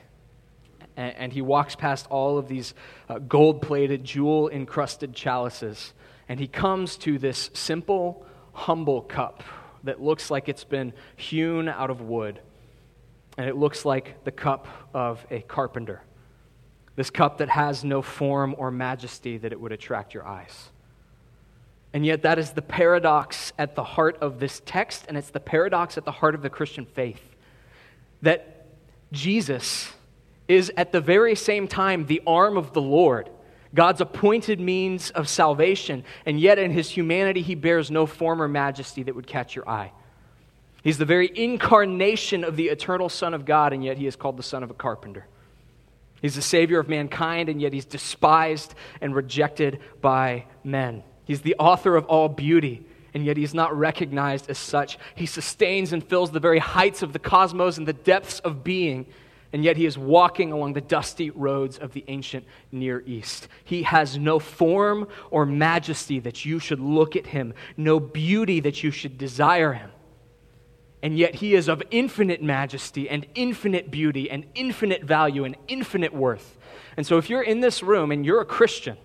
and, 0.99 1.15
and 1.15 1.33
he 1.33 1.41
walks 1.41 1.75
past 1.75 2.05
all 2.09 2.37
of 2.37 2.47
these 2.49 2.73
uh, 3.07 3.19
gold 3.19 3.61
plated, 3.61 4.03
jewel 4.03 4.49
encrusted 4.49 5.15
chalices, 5.15 5.93
and 6.27 6.39
he 6.39 6.47
comes 6.47 6.97
to 6.97 7.17
this 7.17 7.49
simple, 7.53 8.25
humble 8.51 9.01
cup 9.01 9.41
that 9.85 10.01
looks 10.01 10.29
like 10.29 10.49
it's 10.49 10.65
been 10.65 10.93
hewn 11.15 11.69
out 11.69 11.89
of 11.89 12.01
wood, 12.01 12.41
and 13.37 13.47
it 13.47 13.55
looks 13.55 13.85
like 13.85 14.23
the 14.25 14.31
cup 14.31 14.67
of 14.93 15.25
a 15.31 15.39
carpenter. 15.39 16.01
This 16.97 17.09
cup 17.09 17.37
that 17.37 17.47
has 17.47 17.85
no 17.85 18.01
form 18.01 18.53
or 18.57 18.69
majesty 18.69 19.37
that 19.37 19.53
it 19.53 19.59
would 19.59 19.71
attract 19.71 20.13
your 20.13 20.27
eyes. 20.27 20.69
And 21.93 22.05
yet, 22.05 22.23
that 22.23 22.37
is 22.37 22.51
the 22.51 22.61
paradox 22.61 23.53
at 23.57 23.75
the 23.75 23.85
heart 23.85 24.17
of 24.19 24.39
this 24.39 24.61
text, 24.65 25.05
and 25.07 25.17
it's 25.17 25.29
the 25.29 25.39
paradox 25.39 25.97
at 25.97 26.03
the 26.03 26.11
heart 26.11 26.35
of 26.35 26.41
the 26.41 26.49
Christian 26.49 26.85
faith. 26.85 27.21
That 28.21 28.67
Jesus 29.13 29.93
is 30.49 30.71
at 30.75 30.91
the 30.91 30.99
very 30.99 31.35
same 31.35 31.67
time 31.67 32.05
the 32.07 32.21
arm 32.27 32.57
of 32.57 32.73
the 32.73 32.81
Lord, 32.81 33.29
God's 33.73 34.01
appointed 34.01 34.59
means 34.59 35.11
of 35.11 35.29
salvation, 35.29 36.03
and 36.25 36.39
yet 36.39 36.57
in 36.57 36.71
his 36.71 36.89
humanity 36.89 37.41
he 37.41 37.55
bears 37.55 37.91
no 37.91 38.05
form 38.05 38.41
or 38.41 38.47
majesty 38.47 39.03
that 39.03 39.15
would 39.15 39.27
catch 39.27 39.55
your 39.55 39.69
eye. 39.69 39.91
He's 40.83 40.97
the 40.97 41.05
very 41.05 41.29
incarnation 41.33 42.43
of 42.43 42.55
the 42.55 42.69
eternal 42.69 43.09
Son 43.09 43.33
of 43.33 43.45
God, 43.45 43.73
and 43.73 43.83
yet 43.83 43.97
he 43.97 44.07
is 44.07 44.15
called 44.15 44.37
the 44.37 44.43
Son 44.43 44.63
of 44.63 44.71
a 44.71 44.73
carpenter. 44.73 45.27
He's 46.21 46.35
the 46.35 46.41
Savior 46.41 46.79
of 46.79 46.89
mankind, 46.89 47.47
and 47.47 47.61
yet 47.61 47.73
he's 47.73 47.85
despised 47.85 48.73
and 49.01 49.13
rejected 49.13 49.79
by 50.01 50.45
men. 50.63 51.03
He's 51.25 51.41
the 51.41 51.55
author 51.59 51.95
of 51.95 52.05
all 52.05 52.27
beauty, 52.27 52.83
and 53.13 53.23
yet 53.23 53.37
he's 53.37 53.53
not 53.53 53.77
recognized 53.77 54.49
as 54.49 54.57
such. 54.57 54.97
He 55.13 55.27
sustains 55.27 55.93
and 55.93 56.03
fills 56.03 56.31
the 56.31 56.39
very 56.39 56.59
heights 56.59 57.03
of 57.03 57.13
the 57.13 57.19
cosmos 57.19 57.77
and 57.77 57.87
the 57.87 57.93
depths 57.93 58.39
of 58.39 58.63
being, 58.63 59.05
and 59.51 59.63
yet 59.63 59.77
he 59.77 59.85
is 59.85 59.97
walking 59.97 60.51
along 60.51 60.73
the 60.73 60.81
dusty 60.81 61.29
roads 61.31 61.77
of 61.77 61.93
the 61.93 62.05
ancient 62.07 62.45
Near 62.71 63.03
East. 63.05 63.47
He 63.63 63.83
has 63.83 64.17
no 64.17 64.37
form 64.39 65.07
or 65.31 65.45
majesty 65.45 66.19
that 66.19 66.45
you 66.45 66.59
should 66.59 66.79
look 66.79 67.15
at 67.15 67.27
him, 67.27 67.53
no 67.75 67.99
beauty 67.99 68.59
that 68.59 68.83
you 68.83 68.91
should 68.91 69.17
desire 69.17 69.73
him. 69.73 69.91
And 71.01 71.17
yet 71.17 71.35
he 71.35 71.55
is 71.55 71.67
of 71.67 71.81
infinite 71.91 72.43
majesty 72.43 73.09
and 73.09 73.25
infinite 73.33 73.89
beauty 73.89 74.29
and 74.29 74.45
infinite 74.53 75.03
value 75.03 75.45
and 75.45 75.55
infinite 75.67 76.13
worth. 76.13 76.57
And 76.97 77.07
so 77.07 77.17
if 77.17 77.29
you're 77.29 77.41
in 77.41 77.61
this 77.61 77.81
room 77.81 78.11
and 78.11 78.25
you're 78.25 78.41
a 78.41 78.45
Christian, 78.45 78.97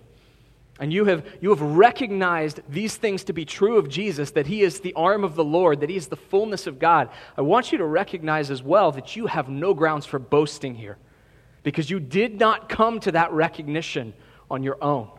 and 0.79 0.91
you 0.91 1.05
have, 1.05 1.25
you 1.39 1.49
have 1.51 1.61
recognized 1.61 2.59
these 2.67 2.97
things 2.97 3.23
to 3.25 3.33
be 3.33 3.45
true 3.45 3.77
of 3.77 3.87
Jesus, 3.87 4.31
that 4.31 4.47
he 4.47 4.61
is 4.61 4.81
the 4.81 4.93
arm 4.93 5.23
of 5.23 5.35
the 5.35 5.43
Lord, 5.43 5.79
that 5.79 5.89
he 5.89 5.95
is 5.95 6.07
the 6.07 6.17
fullness 6.17 6.67
of 6.67 6.79
God, 6.79 7.09
I 7.37 7.41
want 7.41 7.71
you 7.71 7.77
to 7.77 7.85
recognize 7.85 8.51
as 8.51 8.61
well 8.61 8.91
that 8.91 9.15
you 9.15 9.27
have 9.27 9.47
no 9.47 9.73
grounds 9.73 10.05
for 10.05 10.19
boasting 10.19 10.75
here 10.75 10.97
because 11.63 11.89
you 11.89 11.99
did 11.99 12.37
not 12.39 12.67
come 12.67 12.99
to 13.01 13.11
that 13.13 13.31
recognition 13.31 14.13
on 14.51 14.63
your 14.63 14.77
own. 14.83 15.09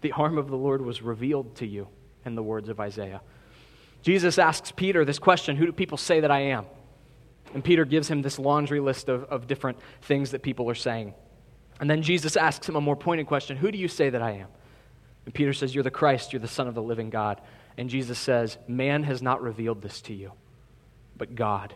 The 0.00 0.12
arm 0.12 0.38
of 0.38 0.48
the 0.48 0.56
Lord 0.56 0.82
was 0.82 1.02
revealed 1.02 1.56
to 1.56 1.66
you 1.66 1.88
in 2.24 2.34
the 2.34 2.42
words 2.42 2.68
of 2.68 2.80
Isaiah. 2.80 3.20
Jesus 4.02 4.38
asks 4.38 4.72
Peter 4.72 5.04
this 5.04 5.18
question 5.18 5.56
Who 5.56 5.66
do 5.66 5.72
people 5.72 5.98
say 5.98 6.20
that 6.20 6.30
I 6.30 6.40
am? 6.40 6.66
And 7.54 7.62
Peter 7.62 7.84
gives 7.84 8.08
him 8.08 8.22
this 8.22 8.38
laundry 8.38 8.80
list 8.80 9.08
of, 9.08 9.24
of 9.24 9.46
different 9.46 9.78
things 10.02 10.32
that 10.32 10.42
people 10.42 10.68
are 10.70 10.74
saying. 10.74 11.14
And 11.80 11.90
then 11.90 12.02
Jesus 12.02 12.36
asks 12.36 12.68
him 12.68 12.76
a 12.76 12.80
more 12.80 12.96
pointed 12.96 13.26
question 13.26 13.56
Who 13.56 13.70
do 13.70 13.78
you 13.78 13.88
say 13.88 14.10
that 14.10 14.22
I 14.22 14.32
am? 14.32 14.48
And 15.24 15.34
Peter 15.34 15.52
says, 15.52 15.74
You're 15.74 15.84
the 15.84 15.90
Christ, 15.90 16.32
you're 16.32 16.40
the 16.40 16.48
Son 16.48 16.68
of 16.68 16.74
the 16.74 16.82
living 16.82 17.10
God. 17.10 17.40
And 17.76 17.90
Jesus 17.90 18.18
says, 18.18 18.58
Man 18.66 19.02
has 19.02 19.20
not 19.20 19.42
revealed 19.42 19.82
this 19.82 20.00
to 20.02 20.14
you, 20.14 20.32
but 21.16 21.34
God. 21.34 21.74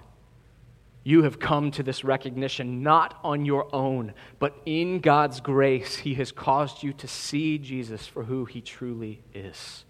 You 1.02 1.22
have 1.22 1.38
come 1.38 1.70
to 1.72 1.82
this 1.82 2.04
recognition 2.04 2.82
not 2.82 3.18
on 3.24 3.46
your 3.46 3.74
own, 3.74 4.12
but 4.38 4.54
in 4.66 5.00
God's 5.00 5.40
grace, 5.40 5.96
He 5.96 6.14
has 6.14 6.30
caused 6.30 6.82
you 6.82 6.92
to 6.94 7.08
see 7.08 7.58
Jesus 7.58 8.06
for 8.06 8.24
who 8.24 8.44
He 8.44 8.60
truly 8.60 9.22
is. 9.34 9.84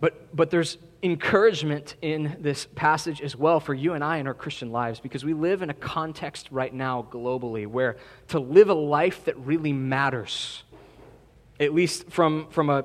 But, 0.00 0.34
but 0.34 0.50
there's 0.50 0.78
encouragement 1.02 1.96
in 2.00 2.36
this 2.40 2.68
passage 2.76 3.20
as 3.20 3.34
well 3.34 3.58
for 3.58 3.74
you 3.74 3.94
and 3.94 4.04
I 4.04 4.18
in 4.18 4.26
our 4.28 4.34
Christian 4.34 4.70
lives 4.70 5.00
because 5.00 5.24
we 5.24 5.34
live 5.34 5.62
in 5.62 5.70
a 5.70 5.74
context 5.74 6.48
right 6.52 6.72
now 6.72 7.06
globally 7.10 7.66
where 7.66 7.96
to 8.28 8.38
live 8.38 8.68
a 8.68 8.74
life 8.74 9.24
that 9.24 9.36
really 9.38 9.72
matters, 9.72 10.62
at 11.58 11.74
least 11.74 12.08
from, 12.10 12.48
from 12.50 12.70
a 12.70 12.84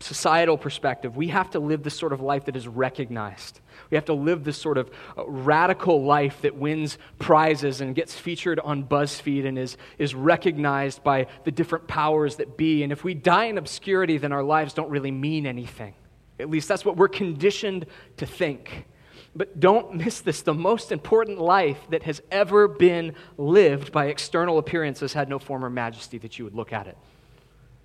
societal 0.00 0.58
perspective, 0.58 1.16
we 1.16 1.28
have 1.28 1.50
to 1.50 1.58
live 1.58 1.82
this 1.82 1.96
sort 1.96 2.12
of 2.12 2.20
life 2.20 2.44
that 2.44 2.56
is 2.56 2.68
recognized. 2.68 3.60
We 3.90 3.96
have 3.96 4.04
to 4.06 4.14
live 4.14 4.44
this 4.44 4.58
sort 4.58 4.76
of 4.76 4.90
uh, 5.16 5.26
radical 5.26 6.04
life 6.04 6.42
that 6.42 6.54
wins 6.54 6.98
prizes 7.18 7.80
and 7.80 7.94
gets 7.94 8.14
featured 8.14 8.60
on 8.60 8.84
BuzzFeed 8.84 9.46
and 9.46 9.58
is, 9.58 9.78
is 9.96 10.14
recognized 10.14 11.02
by 11.02 11.28
the 11.44 11.50
different 11.50 11.88
powers 11.88 12.36
that 12.36 12.58
be. 12.58 12.82
And 12.82 12.92
if 12.92 13.04
we 13.04 13.14
die 13.14 13.44
in 13.44 13.56
obscurity, 13.56 14.18
then 14.18 14.32
our 14.32 14.42
lives 14.42 14.74
don't 14.74 14.90
really 14.90 15.10
mean 15.10 15.46
anything. 15.46 15.94
At 16.38 16.50
least 16.50 16.68
that's 16.68 16.84
what 16.84 16.96
we're 16.96 17.08
conditioned 17.08 17.86
to 18.16 18.26
think. 18.26 18.86
But 19.36 19.58
don't 19.58 19.94
miss 19.94 20.20
this. 20.20 20.42
The 20.42 20.54
most 20.54 20.92
important 20.92 21.38
life 21.38 21.78
that 21.90 22.04
has 22.04 22.22
ever 22.30 22.68
been 22.68 23.14
lived 23.36 23.92
by 23.92 24.06
external 24.06 24.58
appearances 24.58 25.12
had 25.12 25.28
no 25.28 25.38
form 25.38 25.64
or 25.64 25.70
majesty 25.70 26.18
that 26.18 26.38
you 26.38 26.44
would 26.44 26.54
look 26.54 26.72
at 26.72 26.86
it, 26.86 26.96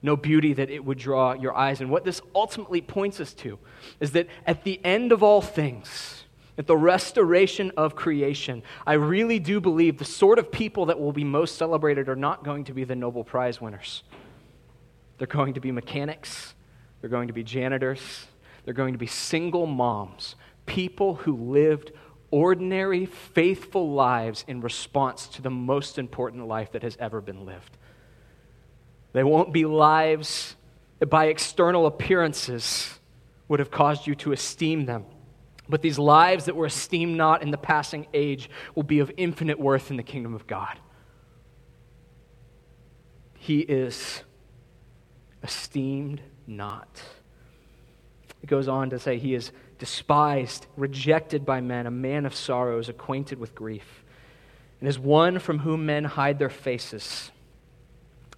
no 0.01 0.15
beauty 0.15 0.53
that 0.53 0.69
it 0.69 0.85
would 0.85 0.99
draw 0.99 1.33
your 1.33 1.55
eyes. 1.55 1.81
And 1.81 1.89
what 1.89 2.05
this 2.05 2.21
ultimately 2.35 2.81
points 2.81 3.19
us 3.19 3.33
to 3.35 3.57
is 3.99 4.11
that 4.11 4.27
at 4.45 4.63
the 4.63 4.79
end 4.83 5.11
of 5.11 5.23
all 5.23 5.41
things, 5.41 6.23
at 6.59 6.67
the 6.67 6.77
restoration 6.77 7.71
of 7.77 7.95
creation, 7.95 8.61
I 8.85 8.93
really 8.93 9.39
do 9.39 9.59
believe 9.59 9.97
the 9.97 10.05
sort 10.05 10.37
of 10.37 10.51
people 10.51 10.87
that 10.87 10.99
will 10.99 11.13
be 11.13 11.23
most 11.23 11.57
celebrated 11.57 12.09
are 12.09 12.17
not 12.17 12.43
going 12.43 12.65
to 12.65 12.73
be 12.73 12.83
the 12.83 12.95
Nobel 12.95 13.23
Prize 13.23 13.61
winners. 13.61 14.03
They're 15.17 15.25
going 15.25 15.53
to 15.55 15.61
be 15.61 15.71
mechanics, 15.71 16.53
they're 17.01 17.09
going 17.09 17.27
to 17.27 17.33
be 17.33 17.43
janitors, 17.43 18.27
they're 18.63 18.73
going 18.73 18.93
to 18.93 18.99
be 18.99 19.07
single 19.07 19.65
moms, 19.65 20.35
people 20.65 21.15
who 21.15 21.35
lived 21.35 21.91
ordinary, 22.31 23.05
faithful 23.05 23.91
lives 23.91 24.45
in 24.47 24.61
response 24.61 25.27
to 25.27 25.41
the 25.41 25.49
most 25.49 25.97
important 25.97 26.47
life 26.47 26.71
that 26.73 26.83
has 26.83 26.95
ever 26.99 27.21
been 27.21 27.45
lived. 27.45 27.77
They 29.13 29.23
won't 29.23 29.51
be 29.51 29.65
lives 29.65 30.55
that 30.99 31.07
by 31.07 31.25
external 31.25 31.87
appearances 31.87 32.99
would 33.47 33.59
have 33.59 33.71
caused 33.71 34.05
you 34.05 34.15
to 34.15 34.31
esteem 34.31 34.85
them. 34.85 35.05
But 35.67 35.81
these 35.81 35.99
lives 35.99 36.45
that 36.45 36.55
were 36.55 36.65
esteemed 36.65 37.15
not 37.15 37.41
in 37.41 37.51
the 37.51 37.57
passing 37.57 38.07
age 38.13 38.49
will 38.75 38.83
be 38.83 38.99
of 38.99 39.11
infinite 39.17 39.59
worth 39.59 39.91
in 39.91 39.97
the 39.97 40.03
kingdom 40.03 40.33
of 40.33 40.47
God. 40.47 40.79
He 43.37 43.59
is 43.59 44.23
esteemed 45.43 46.21
not. 46.45 47.01
It 48.41 48.47
goes 48.47 48.67
on 48.67 48.89
to 48.91 48.99
say, 48.99 49.17
He 49.17 49.33
is 49.33 49.51
despised, 49.77 50.67
rejected 50.77 51.45
by 51.45 51.61
men, 51.61 51.85
a 51.85 51.91
man 51.91 52.25
of 52.25 52.35
sorrows, 52.35 52.89
acquainted 52.89 53.39
with 53.39 53.55
grief, 53.55 54.03
and 54.79 54.87
is 54.87 54.97
one 54.97 55.39
from 55.39 55.59
whom 55.59 55.85
men 55.85 56.05
hide 56.05 56.39
their 56.39 56.49
faces. 56.49 57.31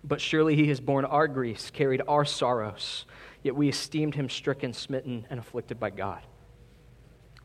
But 0.04 0.22
surely 0.22 0.56
He 0.56 0.68
has 0.70 0.80
borne 0.80 1.06
our 1.06 1.28
griefs, 1.28 1.70
carried 1.70 2.02
our 2.08 2.26
sorrows, 2.26 3.06
yet 3.44 3.56
we 3.56 3.70
esteemed 3.70 4.16
Him 4.16 4.30
stricken, 4.30 4.74
smitten, 4.74 5.28
and 5.30 5.40
afflicted 5.40 5.80
by 5.80 5.92
God. 5.92 6.22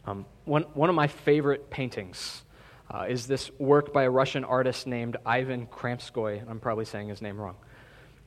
Um, 0.06 0.24
one, 0.44 0.62
one 0.74 0.88
of 0.88 0.94
my 0.94 1.08
favorite 1.08 1.68
paintings 1.68 2.44
uh, 2.88 3.06
is 3.08 3.26
this 3.26 3.50
work 3.58 3.92
by 3.92 4.04
a 4.04 4.10
Russian 4.10 4.44
artist 4.44 4.86
named 4.86 5.16
Ivan 5.26 5.66
Kramskoy. 5.66 6.48
I'm 6.48 6.60
probably 6.60 6.84
saying 6.84 7.08
his 7.08 7.20
name 7.20 7.38
wrong. 7.38 7.56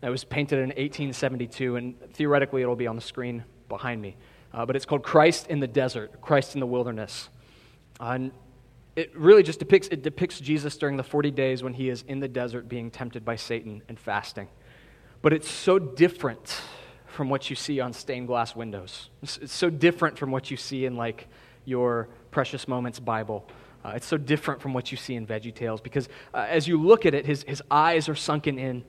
It 0.01 0.09
was 0.09 0.23
painted 0.23 0.59
in 0.59 0.69
1872, 0.69 1.75
and 1.77 1.95
theoretically 2.13 2.61
it'll 2.61 2.75
be 2.75 2.87
on 2.87 2.95
the 2.95 3.01
screen 3.01 3.43
behind 3.69 4.01
me. 4.01 4.17
Uh, 4.53 4.65
but 4.65 4.75
it's 4.75 4.85
called 4.85 5.03
Christ 5.03 5.47
in 5.47 5.59
the 5.59 5.67
Desert, 5.67 6.21
Christ 6.21 6.55
in 6.55 6.59
the 6.59 6.65
Wilderness. 6.65 7.29
Uh, 7.99 8.11
and 8.11 8.31
it 8.95 9.15
really 9.15 9.43
just 9.43 9.59
depicts, 9.59 9.87
it 9.89 10.01
depicts 10.01 10.39
Jesus 10.39 10.75
during 10.75 10.97
the 10.97 11.03
40 11.03 11.31
days 11.31 11.63
when 11.63 11.73
he 11.73 11.89
is 11.89 12.03
in 12.07 12.19
the 12.19 12.27
desert 12.27 12.67
being 12.67 12.91
tempted 12.91 13.23
by 13.23 13.35
Satan 13.35 13.81
and 13.87 13.97
fasting. 13.97 14.49
But 15.21 15.31
it's 15.31 15.49
so 15.49 15.79
different 15.79 16.61
from 17.05 17.29
what 17.29 17.49
you 17.49 17.55
see 17.55 17.79
on 17.79 17.93
stained 17.93 18.27
glass 18.27 18.55
windows. 18.55 19.09
It's, 19.21 19.37
it's 19.37 19.53
so 19.53 19.69
different 19.69 20.17
from 20.17 20.31
what 20.31 20.51
you 20.51 20.57
see 20.57 20.85
in 20.85 20.97
like 20.97 21.27
your 21.65 22.09
Precious 22.31 22.67
Moments 22.67 22.99
Bible 22.99 23.47
Uh, 23.83 23.93
it's 23.95 24.05
so 24.05 24.17
different 24.17 24.61
from 24.61 24.73
what 24.73 24.91
you 24.91 24.97
see 24.97 25.15
in 25.15 25.25
Veggie 25.25 25.55
Tales 25.55 25.79
because 25.79 26.09
uh, 26.33 26.45
as 26.49 26.67
you 26.67 26.81
look 26.81 27.05
at 27.05 27.13
it, 27.13 27.25
his, 27.25 27.43
his 27.43 27.63
eyes 27.71 28.09
are 28.09 28.15
sunken 28.15 28.59
in. 28.59 28.83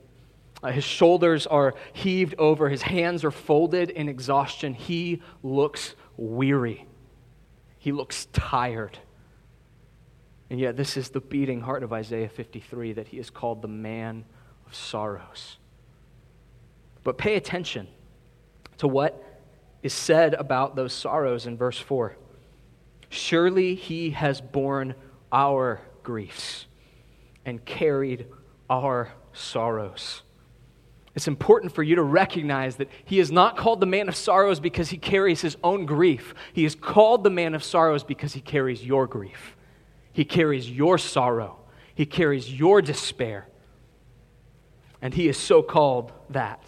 Uh, 0.62 0.70
his 0.70 0.84
shoulders 0.84 1.46
are 1.46 1.74
heaved 1.92 2.34
over. 2.38 2.68
His 2.68 2.82
hands 2.82 3.24
are 3.24 3.30
folded 3.30 3.90
in 3.90 4.08
exhaustion. 4.08 4.74
He 4.74 5.22
looks 5.42 5.94
weary. 6.16 6.86
He 7.78 7.92
looks 7.92 8.26
tired. 8.26 8.98
And 10.50 10.60
yet, 10.60 10.76
this 10.76 10.96
is 10.96 11.10
the 11.10 11.20
beating 11.20 11.60
heart 11.60 11.82
of 11.82 11.92
Isaiah 11.92 12.28
53 12.28 12.94
that 12.94 13.08
he 13.08 13.18
is 13.18 13.30
called 13.30 13.62
the 13.62 13.68
man 13.68 14.24
of 14.66 14.74
sorrows. 14.74 15.56
But 17.04 17.16
pay 17.16 17.36
attention 17.36 17.88
to 18.78 18.88
what 18.88 19.24
is 19.82 19.94
said 19.94 20.34
about 20.34 20.76
those 20.76 20.92
sorrows 20.92 21.46
in 21.46 21.56
verse 21.56 21.78
4. 21.78 22.16
Surely 23.08 23.74
he 23.74 24.10
has 24.10 24.40
borne 24.40 24.94
our 25.32 25.80
griefs 26.02 26.66
and 27.46 27.64
carried 27.64 28.26
our 28.68 29.12
sorrows. 29.32 30.22
It's 31.14 31.26
important 31.26 31.72
for 31.72 31.82
you 31.82 31.96
to 31.96 32.02
recognize 32.02 32.76
that 32.76 32.88
he 33.04 33.18
is 33.18 33.32
not 33.32 33.56
called 33.56 33.80
the 33.80 33.86
man 33.86 34.08
of 34.08 34.14
sorrows 34.14 34.60
because 34.60 34.90
he 34.90 34.96
carries 34.96 35.40
his 35.40 35.56
own 35.64 35.84
grief. 35.84 36.34
He 36.52 36.64
is 36.64 36.74
called 36.74 37.24
the 37.24 37.30
man 37.30 37.54
of 37.54 37.64
sorrows 37.64 38.04
because 38.04 38.32
he 38.32 38.40
carries 38.40 38.84
your 38.84 39.06
grief. 39.06 39.56
He 40.12 40.24
carries 40.24 40.70
your 40.70 40.98
sorrow. 40.98 41.58
He 41.94 42.06
carries 42.06 42.52
your 42.52 42.80
despair. 42.80 43.48
And 45.02 45.12
he 45.12 45.28
is 45.28 45.36
so 45.36 45.62
called 45.62 46.12
that. 46.30 46.62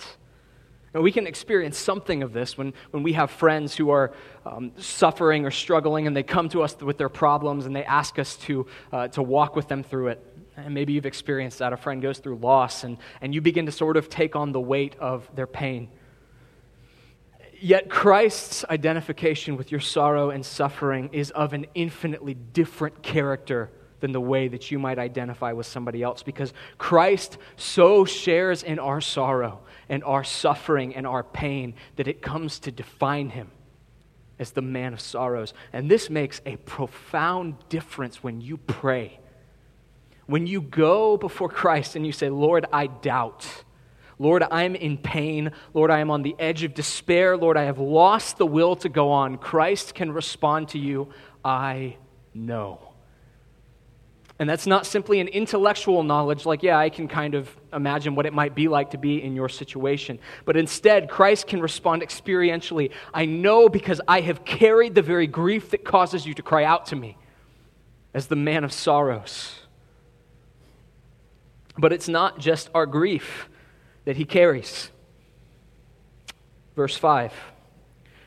And 0.94 1.02
we 1.02 1.12
can 1.12 1.26
experience 1.26 1.78
something 1.78 2.22
of 2.22 2.32
this 2.32 2.58
when, 2.58 2.74
when 2.90 3.02
we 3.02 3.14
have 3.14 3.30
friends 3.30 3.74
who 3.76 3.90
are 3.90 4.12
um, 4.44 4.72
suffering 4.76 5.46
or 5.46 5.50
struggling 5.50 6.06
and 6.06 6.14
they 6.14 6.22
come 6.22 6.48
to 6.50 6.62
us 6.62 6.76
with 6.80 6.98
their 6.98 7.08
problems 7.08 7.64
and 7.64 7.74
they 7.74 7.84
ask 7.84 8.18
us 8.18 8.36
to, 8.38 8.66
uh, 8.92 9.08
to 9.08 9.22
walk 9.22 9.56
with 9.56 9.68
them 9.68 9.82
through 9.82 10.08
it. 10.08 10.31
And 10.56 10.74
maybe 10.74 10.92
you've 10.92 11.06
experienced 11.06 11.58
that. 11.60 11.72
A 11.72 11.76
friend 11.76 12.02
goes 12.02 12.18
through 12.18 12.36
loss 12.36 12.84
and, 12.84 12.98
and 13.20 13.34
you 13.34 13.40
begin 13.40 13.66
to 13.66 13.72
sort 13.72 13.96
of 13.96 14.08
take 14.08 14.36
on 14.36 14.52
the 14.52 14.60
weight 14.60 14.96
of 14.98 15.28
their 15.34 15.46
pain. 15.46 15.88
Yet 17.58 17.88
Christ's 17.88 18.64
identification 18.68 19.56
with 19.56 19.70
your 19.70 19.80
sorrow 19.80 20.30
and 20.30 20.44
suffering 20.44 21.10
is 21.12 21.30
of 21.30 21.52
an 21.52 21.66
infinitely 21.74 22.34
different 22.34 23.02
character 23.02 23.70
than 24.00 24.10
the 24.10 24.20
way 24.20 24.48
that 24.48 24.70
you 24.70 24.80
might 24.80 24.98
identify 24.98 25.52
with 25.52 25.64
somebody 25.64 26.02
else 26.02 26.24
because 26.24 26.52
Christ 26.76 27.38
so 27.56 28.04
shares 28.04 28.64
in 28.64 28.80
our 28.80 29.00
sorrow 29.00 29.60
and 29.88 30.02
our 30.02 30.24
suffering 30.24 30.96
and 30.96 31.06
our 31.06 31.22
pain 31.22 31.74
that 31.96 32.08
it 32.08 32.20
comes 32.20 32.58
to 32.60 32.72
define 32.72 33.30
him 33.30 33.52
as 34.40 34.50
the 34.50 34.60
man 34.60 34.92
of 34.92 35.00
sorrows. 35.00 35.54
And 35.72 35.88
this 35.88 36.10
makes 36.10 36.40
a 36.44 36.56
profound 36.56 37.54
difference 37.68 38.24
when 38.24 38.40
you 38.40 38.56
pray. 38.56 39.20
When 40.26 40.46
you 40.46 40.60
go 40.60 41.16
before 41.16 41.48
Christ 41.48 41.96
and 41.96 42.06
you 42.06 42.12
say, 42.12 42.30
Lord, 42.30 42.66
I 42.72 42.86
doubt. 42.86 43.64
Lord, 44.18 44.44
I'm 44.50 44.76
in 44.76 44.98
pain. 44.98 45.50
Lord, 45.74 45.90
I 45.90 45.98
am 45.98 46.10
on 46.10 46.22
the 46.22 46.36
edge 46.38 46.62
of 46.62 46.74
despair. 46.74 47.36
Lord, 47.36 47.56
I 47.56 47.64
have 47.64 47.78
lost 47.78 48.38
the 48.38 48.46
will 48.46 48.76
to 48.76 48.88
go 48.88 49.10
on. 49.10 49.36
Christ 49.36 49.94
can 49.94 50.12
respond 50.12 50.68
to 50.70 50.78
you, 50.78 51.08
I 51.44 51.96
know. 52.32 52.92
And 54.38 54.48
that's 54.48 54.66
not 54.66 54.86
simply 54.86 55.20
an 55.20 55.28
intellectual 55.28 56.02
knowledge, 56.02 56.46
like, 56.46 56.62
yeah, 56.62 56.76
I 56.78 56.88
can 56.88 57.06
kind 57.06 57.34
of 57.34 57.54
imagine 57.72 58.14
what 58.14 58.26
it 58.26 58.32
might 58.32 58.54
be 58.54 58.66
like 58.66 58.90
to 58.90 58.98
be 58.98 59.22
in 59.22 59.36
your 59.36 59.48
situation. 59.48 60.18
But 60.44 60.56
instead, 60.56 61.08
Christ 61.08 61.46
can 61.46 61.60
respond 61.60 62.02
experientially. 62.02 62.90
I 63.12 63.24
know 63.24 63.68
because 63.68 64.00
I 64.08 64.20
have 64.22 64.44
carried 64.44 64.94
the 64.94 65.02
very 65.02 65.26
grief 65.26 65.70
that 65.70 65.84
causes 65.84 66.26
you 66.26 66.34
to 66.34 66.42
cry 66.42 66.64
out 66.64 66.86
to 66.86 66.96
me 66.96 67.18
as 68.14 68.26
the 68.26 68.36
man 68.36 68.64
of 68.64 68.72
sorrows. 68.72 69.61
But 71.78 71.92
it's 71.92 72.08
not 72.08 72.38
just 72.38 72.70
our 72.74 72.86
grief 72.86 73.48
that 74.04 74.16
he 74.16 74.24
carries. 74.24 74.90
Verse 76.76 76.96
5, 76.96 77.32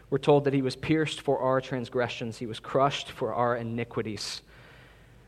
we're 0.10 0.18
told 0.20 0.46
that 0.46 0.54
he 0.54 0.62
was 0.62 0.76
pierced 0.76 1.22
for 1.22 1.40
our 1.40 1.60
transgressions, 1.62 2.38
he 2.38 2.46
was 2.46 2.60
crushed 2.60 3.12
for 3.12 3.34
our 3.34 3.58
iniquities. 3.58 4.42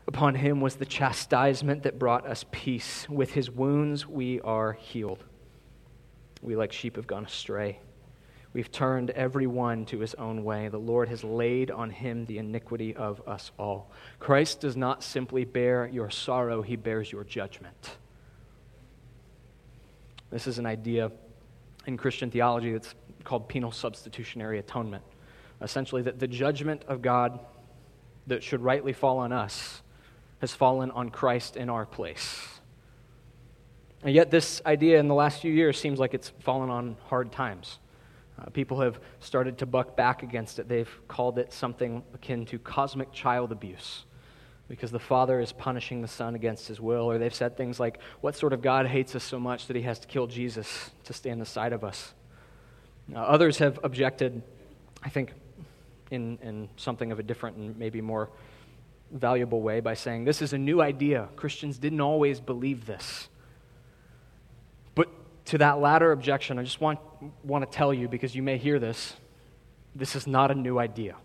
Upon 0.06 0.36
him 0.36 0.60
was 0.60 0.76
the 0.76 0.86
chastisement 0.86 1.82
that 1.82 1.98
brought 1.98 2.26
us 2.26 2.44
peace. 2.50 3.06
With 3.10 3.32
his 3.32 3.50
wounds 3.50 4.06
we 4.06 4.40
are 4.40 4.72
healed. 4.72 5.22
We, 6.40 6.56
like 6.56 6.72
sheep, 6.72 6.96
have 6.96 7.06
gone 7.06 7.26
astray. 7.26 7.80
We've 8.54 8.72
turned 8.72 9.10
every 9.10 9.46
one 9.46 9.84
to 9.86 9.98
his 9.98 10.14
own 10.14 10.44
way. 10.44 10.68
The 10.68 10.78
Lord 10.78 11.10
has 11.10 11.22
laid 11.22 11.70
on 11.70 11.90
him 11.90 12.24
the 12.24 12.38
iniquity 12.38 12.96
of 12.96 13.20
us 13.28 13.50
all. 13.58 13.90
Christ 14.18 14.60
does 14.60 14.76
not 14.76 15.02
simply 15.02 15.44
bear 15.44 15.86
your 15.86 16.08
sorrow, 16.08 16.62
he 16.62 16.76
bears 16.76 17.12
your 17.12 17.24
judgment. 17.24 17.98
This 20.30 20.46
is 20.46 20.58
an 20.58 20.66
idea 20.66 21.10
in 21.86 21.96
Christian 21.96 22.30
theology 22.30 22.72
that's 22.72 22.94
called 23.24 23.48
penal 23.48 23.72
substitutionary 23.72 24.58
atonement. 24.58 25.04
Essentially, 25.60 26.02
that 26.02 26.18
the 26.18 26.28
judgment 26.28 26.84
of 26.86 27.02
God 27.02 27.40
that 28.26 28.42
should 28.42 28.60
rightly 28.60 28.92
fall 28.92 29.18
on 29.18 29.32
us 29.32 29.82
has 30.40 30.54
fallen 30.54 30.90
on 30.92 31.10
Christ 31.10 31.56
in 31.56 31.68
our 31.68 31.84
place. 31.86 32.46
And 34.02 34.14
yet, 34.14 34.30
this 34.30 34.62
idea 34.64 35.00
in 35.00 35.08
the 35.08 35.14
last 35.14 35.40
few 35.40 35.52
years 35.52 35.78
seems 35.78 35.98
like 35.98 36.14
it's 36.14 36.28
fallen 36.40 36.70
on 36.70 36.96
hard 37.06 37.32
times. 37.32 37.78
Uh, 38.38 38.50
people 38.50 38.80
have 38.80 39.00
started 39.18 39.58
to 39.58 39.66
buck 39.66 39.96
back 39.96 40.22
against 40.22 40.60
it. 40.60 40.68
They've 40.68 40.90
called 41.08 41.38
it 41.38 41.52
something 41.52 42.04
akin 42.14 42.46
to 42.46 42.58
cosmic 42.60 43.12
child 43.12 43.50
abuse 43.50 44.04
because 44.68 44.90
the 44.90 44.98
Father 44.98 45.40
is 45.40 45.52
punishing 45.52 46.02
the 46.02 46.08
Son 46.08 46.34
against 46.34 46.68
his 46.68 46.80
will. 46.80 47.10
Or 47.10 47.18
they've 47.18 47.34
said 47.34 47.56
things 47.56 47.80
like, 47.80 47.98
What 48.20 48.36
sort 48.36 48.52
of 48.52 48.62
God 48.62 48.86
hates 48.86 49.14
us 49.14 49.24
so 49.24 49.40
much 49.40 49.66
that 49.66 49.76
he 49.76 49.82
has 49.82 49.98
to 50.00 50.06
kill 50.06 50.26
Jesus 50.26 50.90
to 51.04 51.12
stand 51.12 51.40
the 51.40 51.46
side 51.46 51.72
of 51.72 51.82
us? 51.82 52.12
Uh, 53.14 53.18
others 53.18 53.58
have 53.58 53.80
objected, 53.82 54.42
I 55.02 55.08
think, 55.08 55.32
in, 56.10 56.38
in 56.42 56.68
something 56.76 57.10
of 57.10 57.18
a 57.18 57.22
different 57.22 57.56
and 57.56 57.76
maybe 57.78 58.00
more 58.00 58.28
valuable 59.10 59.62
way 59.62 59.80
by 59.80 59.94
saying, 59.94 60.24
This 60.24 60.42
is 60.42 60.52
a 60.52 60.58
new 60.58 60.82
idea. 60.82 61.28
Christians 61.36 61.78
didn't 61.78 62.02
always 62.02 62.38
believe 62.38 62.84
this. 62.84 63.28
But 64.94 65.08
to 65.46 65.58
that 65.58 65.80
latter 65.80 66.12
objection, 66.12 66.58
I 66.58 66.62
just 66.62 66.80
want, 66.80 66.98
want 67.42 67.70
to 67.70 67.76
tell 67.76 67.94
you, 67.94 68.06
because 68.06 68.34
you 68.34 68.42
may 68.42 68.58
hear 68.58 68.78
this, 68.78 69.14
this 69.94 70.14
is 70.14 70.26
not 70.26 70.50
a 70.50 70.54
new 70.54 70.78
idea. 70.78 71.16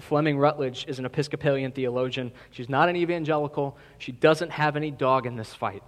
Fleming 0.00 0.38
Rutledge 0.38 0.84
is 0.88 0.98
an 0.98 1.04
Episcopalian 1.04 1.72
theologian. 1.72 2.32
She's 2.50 2.68
not 2.68 2.88
an 2.88 2.96
evangelical. 2.96 3.76
She 3.98 4.12
doesn't 4.12 4.50
have 4.50 4.76
any 4.76 4.90
dog 4.90 5.26
in 5.26 5.36
this 5.36 5.54
fight 5.54 5.82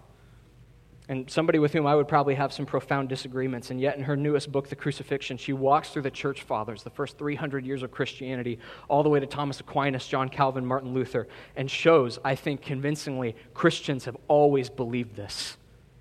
and 1.08 1.30
somebody 1.30 1.58
with 1.58 1.72
whom 1.72 1.86
I 1.86 1.94
would 1.94 2.08
probably 2.08 2.34
have 2.34 2.52
some 2.52 2.64
profound 2.64 3.08
disagreements. 3.08 3.70
And 3.70 3.80
yet, 3.80 3.96
in 3.98 4.04
her 4.04 4.16
newest 4.16 4.50
book, 4.50 4.68
The 4.68 4.76
Crucifixion, 4.76 5.36
she 5.36 5.52
walks 5.52 5.90
through 5.90 6.02
the 6.02 6.10
church 6.10 6.42
fathers, 6.42 6.82
the 6.82 6.90
first 6.90 7.18
300 7.18 7.66
years 7.66 7.82
of 7.82 7.90
Christianity, 7.90 8.58
all 8.88 9.02
the 9.02 9.10
way 9.10 9.20
to 9.20 9.26
Thomas 9.26 9.60
Aquinas, 9.60 10.06
John 10.06 10.30
Calvin, 10.30 10.64
Martin 10.64 10.94
Luther, 10.94 11.28
and 11.56 11.70
shows, 11.70 12.18
I 12.24 12.34
think 12.34 12.62
convincingly, 12.62 13.36
Christians 13.52 14.06
have 14.06 14.16
always 14.28 14.70
believed 14.70 15.14
this. 15.14 15.58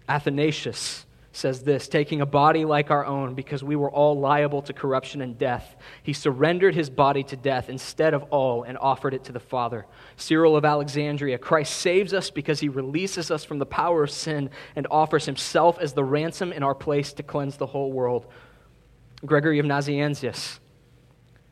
Athanasius 0.07 1.05
says 1.35 1.63
this 1.63 1.87
taking 1.87 2.21
a 2.21 2.25
body 2.25 2.63
like 2.63 2.91
our 2.91 3.05
own 3.05 3.33
because 3.33 3.63
we 3.63 3.75
were 3.75 3.91
all 3.91 4.19
liable 4.19 4.61
to 4.61 4.71
corruption 4.71 5.21
and 5.21 5.37
death 5.37 5.75
he 6.03 6.13
surrendered 6.13 6.75
his 6.75 6.89
body 6.89 7.23
to 7.23 7.35
death 7.35 7.69
instead 7.69 8.13
of 8.13 8.23
all 8.23 8.63
and 8.63 8.77
offered 8.77 9.13
it 9.13 9.23
to 9.23 9.31
the 9.31 9.39
father 9.39 9.85
cyril 10.15 10.55
of 10.55 10.63
alexandria 10.63 11.37
christ 11.37 11.75
saves 11.77 12.13
us 12.13 12.29
because 12.29 12.59
he 12.59 12.69
releases 12.69 13.31
us 13.31 13.43
from 13.43 13.57
the 13.57 13.65
power 13.65 14.03
of 14.03 14.11
sin 14.11 14.49
and 14.75 14.87
offers 14.91 15.25
himself 15.25 15.79
as 15.79 15.93
the 15.93 16.03
ransom 16.03 16.53
in 16.53 16.61
our 16.61 16.75
place 16.75 17.11
to 17.13 17.23
cleanse 17.23 17.57
the 17.57 17.65
whole 17.65 17.91
world 17.91 18.27
gregory 19.25 19.59
of 19.59 19.65
nazianzus 19.65 20.59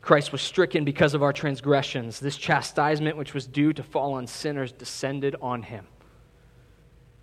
Christ 0.02 0.32
was 0.32 0.42
stricken 0.42 0.84
because 0.84 1.14
of 1.14 1.22
our 1.22 1.32
transgressions. 1.32 2.20
This 2.20 2.36
chastisement, 2.36 3.18
which 3.18 3.36
was 3.36 3.46
due 3.46 3.72
to 3.74 3.84
fall 3.84 4.14
on 4.14 4.26
sinners, 4.26 4.72
descended 4.72 5.36
on 5.42 5.62
him. 5.62 5.86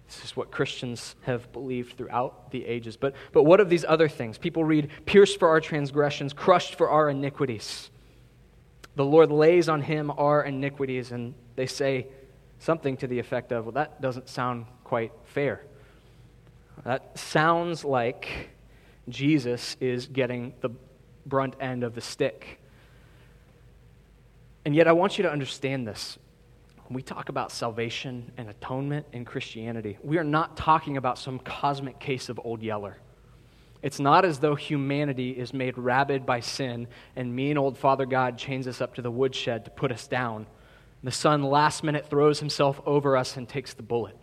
This 0.09 0.25
is 0.25 0.35
what 0.35 0.51
Christians 0.51 1.17
have 1.23 1.53
believed 1.53 1.99
throughout 1.99 2.51
the 2.51 2.65
ages. 2.65 2.97
But, 2.97 3.15
but 3.33 3.43
what 3.43 3.61
of 3.61 3.69
these 3.69 3.85
other 3.85 4.09
things? 4.09 4.39
People 4.39 4.65
read, 4.65 4.89
pierced 5.05 5.39
for 5.39 5.49
our 5.49 5.61
transgressions, 5.61 6.33
crushed 6.33 6.77
for 6.77 6.89
our 6.89 7.11
iniquities. 7.11 7.91
The 8.97 9.05
Lord 9.05 9.31
lays 9.31 9.69
on 9.69 9.83
him 9.83 10.11
our 10.17 10.43
iniquities, 10.43 11.13
and 11.13 11.35
they 11.57 11.67
say 11.67 12.07
something 12.59 12.97
to 12.97 13.07
the 13.07 13.19
effect 13.19 13.53
of, 13.53 13.67
well, 13.67 13.73
that 13.73 14.01
doesn't 14.01 14.31
sound 14.31 14.65
quite 14.83 15.13
fair. 15.27 15.63
That 16.85 17.19
sounds 17.19 17.85
like 17.85 18.49
Jesus 19.11 19.77
is 19.79 20.07
getting 20.07 20.55
the 20.63 20.71
brunt 21.27 21.55
end 21.61 21.85
of 21.85 21.95
the 21.95 22.01
stick. 22.01 22.61
And 24.65 24.75
yet, 24.75 24.89
I 24.89 24.93
want 24.93 25.19
you 25.19 25.23
to 25.25 25.31
understand 25.31 25.87
this 25.87 26.19
when 26.89 26.95
we 26.95 27.03
talk 27.03 27.29
about 27.29 27.53
salvation 27.53 28.33
and 28.39 28.49
atonement 28.49 29.05
in 29.13 29.27
Christianity, 29.27 29.99
we 30.03 30.17
are 30.17 30.25
not 30.25 30.57
talking 30.57 30.97
about 30.97 31.19
some 31.19 31.39
cosmic 31.39 32.01
case 32.01 32.31
of 32.31 32.41
Old 32.43 32.63
Yeller. 32.63 32.97
It's 33.83 34.01
not 34.01 34.25
as 34.25 34.39
though 34.39 34.55
humanity 34.55 35.33
is 35.33 35.53
made 35.53 35.77
rabid 35.77 36.25
by 36.25 36.41
sin 36.41 36.89
and 37.15 37.37
mean 37.37 37.59
old 37.59 37.77
Father 37.77 38.07
God 38.07 38.39
chains 38.39 38.67
us 38.67 38.81
up 38.81 38.95
to 38.95 39.03
the 39.03 39.11
woodshed 39.11 39.67
to 39.67 39.71
put 39.71 39.93
us 39.93 40.07
down 40.09 40.47
The 41.05 41.13
Son, 41.13 41.43
last 41.43 41.85
minute, 41.85 42.09
throws 42.09 42.41
himself 42.41 42.81
over 42.87 43.19
us 43.19 43.37
and 43.37 43.47
takes 43.47 43.75
the 43.75 43.83
bullet. 43.83 44.17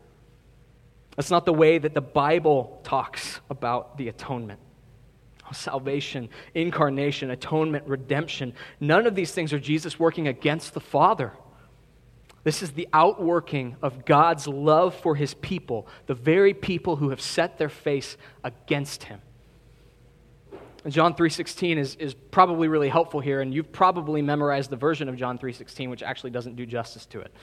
That's 1.15 1.30
not 1.30 1.45
the 1.45 1.54
way 1.54 1.78
that 1.78 1.93
the 1.93 2.01
Bible 2.01 2.82
talks 2.84 3.41
about 3.47 3.97
the 3.97 4.10
atonement. 4.10 4.60
Salvation, 5.54 6.30
incarnation, 6.56 7.30
atonement, 7.30 7.88
redemption. 7.88 8.54
None 8.80 9.06
of 9.06 9.13
these 9.13 9.32
things 9.32 9.54
are 9.54 9.60
Jesus 9.60 9.99
working 9.99 10.28
against 10.28 10.73
the 10.73 10.80
Father. 10.80 11.32
This 12.45 12.62
is 12.62 12.73
the 12.73 12.88
outworking 12.93 13.75
of 13.81 14.05
God's 14.05 14.47
love 14.47 14.93
for 14.93 15.15
his 15.15 15.34
people, 15.34 15.88
the 16.05 16.13
very 16.13 16.53
people 16.53 16.95
who 16.95 17.10
have 17.10 17.19
set 17.19 17.58
their 17.58 17.69
face 17.69 18.17
against 18.43 19.05
him. 19.05 19.19
John 20.88 21.15
3:16 21.15 21.77
is, 21.77 21.95
is 21.95 22.13
probably 22.13 22.67
really 22.67 22.89
helpful 22.89 23.19
here, 23.19 23.41
and 23.41 23.51
you've 23.51 23.71
probably 23.71 24.21
memorized 24.21 24.69
the 24.69 24.75
version 24.75 25.10
of 25.10 25.15
John 25.15 25.39
3:16, 25.39 25.89
which 25.89 26.03
actually 26.03 26.29
doesn't 26.29 26.55
do 26.55 26.67
justice 26.67 27.08
to 27.08 27.21
it. 27.21 27.34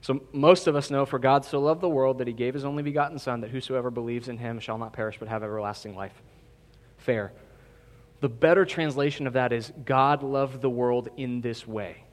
So 0.00 0.20
most 0.32 0.66
of 0.66 0.74
us 0.74 0.90
know, 0.90 1.06
for 1.06 1.20
God 1.20 1.44
so 1.44 1.60
loved 1.60 1.80
the 1.80 1.88
world 1.88 2.18
that 2.18 2.26
he 2.26 2.32
gave 2.32 2.54
his 2.54 2.64
only 2.64 2.82
begotten 2.82 3.20
Son, 3.20 3.42
that 3.42 3.50
whosoever 3.50 3.92
believes 3.92 4.28
in 4.28 4.38
him 4.38 4.58
shall 4.58 4.76
not 4.76 4.92
perish 4.92 5.20
but 5.20 5.28
have 5.28 5.44
everlasting 5.44 5.94
life. 5.94 6.20
Fair. 6.98 7.32
The 8.18 8.28
better 8.28 8.64
translation 8.64 9.28
of 9.28 9.34
that 9.34 9.52
is 9.52 9.72
God 9.84 10.24
loved 10.24 10.60
the 10.60 10.70
world 10.70 11.10
in 11.16 11.42
this 11.42 11.64
way 11.64 12.05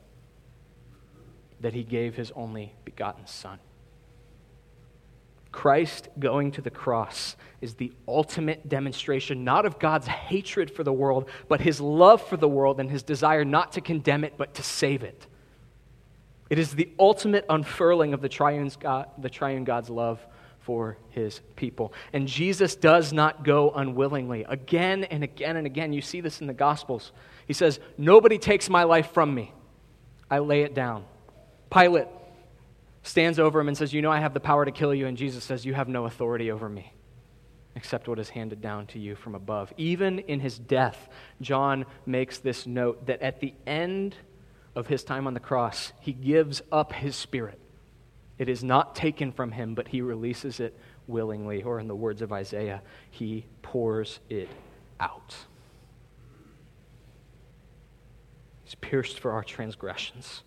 that 1.60 1.74
he 1.74 1.82
gave 1.82 2.14
his 2.14 2.30
only 2.32 2.74
begotten 2.84 3.26
Son. 3.26 3.58
Christ 5.54 6.08
going 6.18 6.50
to 6.52 6.60
the 6.60 6.70
cross 6.70 7.36
is 7.60 7.74
the 7.74 7.92
ultimate 8.08 8.68
demonstration 8.68 9.44
not 9.44 9.64
of 9.64 9.78
God's 9.78 10.08
hatred 10.08 10.68
for 10.68 10.82
the 10.82 10.92
world, 10.92 11.28
but 11.48 11.60
his 11.60 11.80
love 11.80 12.20
for 12.20 12.36
the 12.36 12.48
world 12.48 12.80
and 12.80 12.90
his 12.90 13.04
desire 13.04 13.44
not 13.44 13.72
to 13.72 13.80
condemn 13.80 14.24
it, 14.24 14.34
but 14.36 14.54
to 14.54 14.64
save 14.64 15.04
it. 15.04 15.28
It 16.50 16.58
is 16.58 16.74
the 16.74 16.90
ultimate 16.98 17.46
unfurling 17.48 18.14
of 18.14 18.20
the 18.20 18.28
triune, 18.28 18.70
God, 18.80 19.08
the 19.16 19.30
triune 19.30 19.62
God's 19.62 19.90
love 19.90 20.26
for 20.58 20.98
his 21.10 21.40
people. 21.56 21.92
And 22.12 22.26
Jesus 22.26 22.74
does 22.74 23.12
not 23.12 23.44
go 23.44 23.70
unwillingly. 23.70 24.44
Again 24.48 25.04
and 25.04 25.22
again 25.22 25.56
and 25.56 25.66
again, 25.66 25.92
you 25.92 26.00
see 26.00 26.20
this 26.20 26.40
in 26.40 26.46
the 26.46 26.52
Gospels. 26.52 27.12
He 27.46 27.52
says, 27.52 27.78
Nobody 27.96 28.38
takes 28.38 28.68
my 28.68 28.82
life 28.82 29.12
from 29.12 29.34
me, 29.34 29.52
I 30.28 30.38
lay 30.38 30.62
it 30.62 30.74
down. 30.74 31.04
Pilate 31.74 32.06
stands 33.02 33.38
over 33.38 33.60
him 33.60 33.68
and 33.68 33.76
says, 33.76 33.92
You 33.92 34.00
know, 34.00 34.10
I 34.10 34.20
have 34.20 34.32
the 34.32 34.40
power 34.40 34.64
to 34.64 34.70
kill 34.70 34.94
you. 34.94 35.06
And 35.06 35.16
Jesus 35.16 35.42
says, 35.44 35.66
You 35.66 35.74
have 35.74 35.88
no 35.88 36.06
authority 36.06 36.50
over 36.50 36.68
me 36.68 36.92
except 37.76 38.06
what 38.06 38.20
is 38.20 38.28
handed 38.28 38.60
down 38.60 38.86
to 38.86 39.00
you 39.00 39.16
from 39.16 39.34
above. 39.34 39.72
Even 39.76 40.20
in 40.20 40.38
his 40.38 40.58
death, 40.58 41.08
John 41.40 41.86
makes 42.06 42.38
this 42.38 42.66
note 42.66 43.06
that 43.06 43.20
at 43.20 43.40
the 43.40 43.52
end 43.66 44.14
of 44.76 44.86
his 44.86 45.02
time 45.02 45.26
on 45.26 45.34
the 45.34 45.40
cross, 45.40 45.92
he 46.00 46.12
gives 46.12 46.62
up 46.70 46.92
his 46.92 47.16
spirit. 47.16 47.58
It 48.38 48.48
is 48.48 48.62
not 48.62 48.94
taken 48.94 49.32
from 49.32 49.52
him, 49.52 49.74
but 49.74 49.88
he 49.88 50.00
releases 50.02 50.60
it 50.60 50.78
willingly, 51.06 51.62
or 51.62 51.80
in 51.80 51.88
the 51.88 51.94
words 51.94 52.22
of 52.22 52.32
Isaiah, 52.32 52.82
he 53.10 53.44
pours 53.62 54.20
it 54.28 54.48
out. 55.00 55.34
He's 58.64 58.74
pierced 58.76 59.18
for 59.18 59.32
our 59.32 59.44
transgressions. 59.44 60.42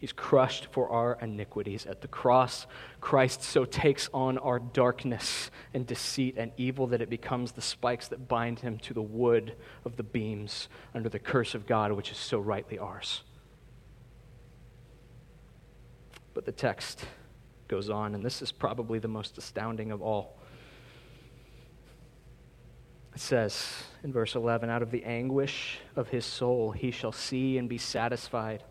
He's 0.00 0.12
crushed 0.14 0.68
for 0.72 0.88
our 0.88 1.18
iniquities. 1.20 1.84
At 1.84 2.00
the 2.00 2.08
cross, 2.08 2.66
Christ 3.02 3.42
so 3.42 3.66
takes 3.66 4.08
on 4.14 4.38
our 4.38 4.58
darkness 4.58 5.50
and 5.74 5.86
deceit 5.86 6.36
and 6.38 6.52
evil 6.56 6.86
that 6.86 7.02
it 7.02 7.10
becomes 7.10 7.52
the 7.52 7.60
spikes 7.60 8.08
that 8.08 8.26
bind 8.26 8.60
him 8.60 8.78
to 8.78 8.94
the 8.94 9.02
wood 9.02 9.56
of 9.84 9.96
the 9.96 10.02
beams 10.02 10.70
under 10.94 11.10
the 11.10 11.18
curse 11.18 11.54
of 11.54 11.66
God, 11.66 11.92
which 11.92 12.10
is 12.10 12.16
so 12.16 12.38
rightly 12.38 12.78
ours. 12.78 13.24
But 16.32 16.46
the 16.46 16.52
text 16.52 17.04
goes 17.68 17.90
on, 17.90 18.14
and 18.14 18.24
this 18.24 18.40
is 18.40 18.52
probably 18.52 18.98
the 18.98 19.08
most 19.08 19.36
astounding 19.36 19.92
of 19.92 20.00
all. 20.00 20.38
It 23.14 23.20
says 23.20 23.84
in 24.02 24.14
verse 24.14 24.34
11, 24.34 24.70
Out 24.70 24.80
of 24.80 24.90
the 24.90 25.04
anguish 25.04 25.78
of 25.94 26.08
his 26.08 26.24
soul 26.24 26.70
he 26.70 26.90
shall 26.90 27.12
see 27.12 27.58
and 27.58 27.68
be 27.68 27.76
satisfied. 27.76 28.64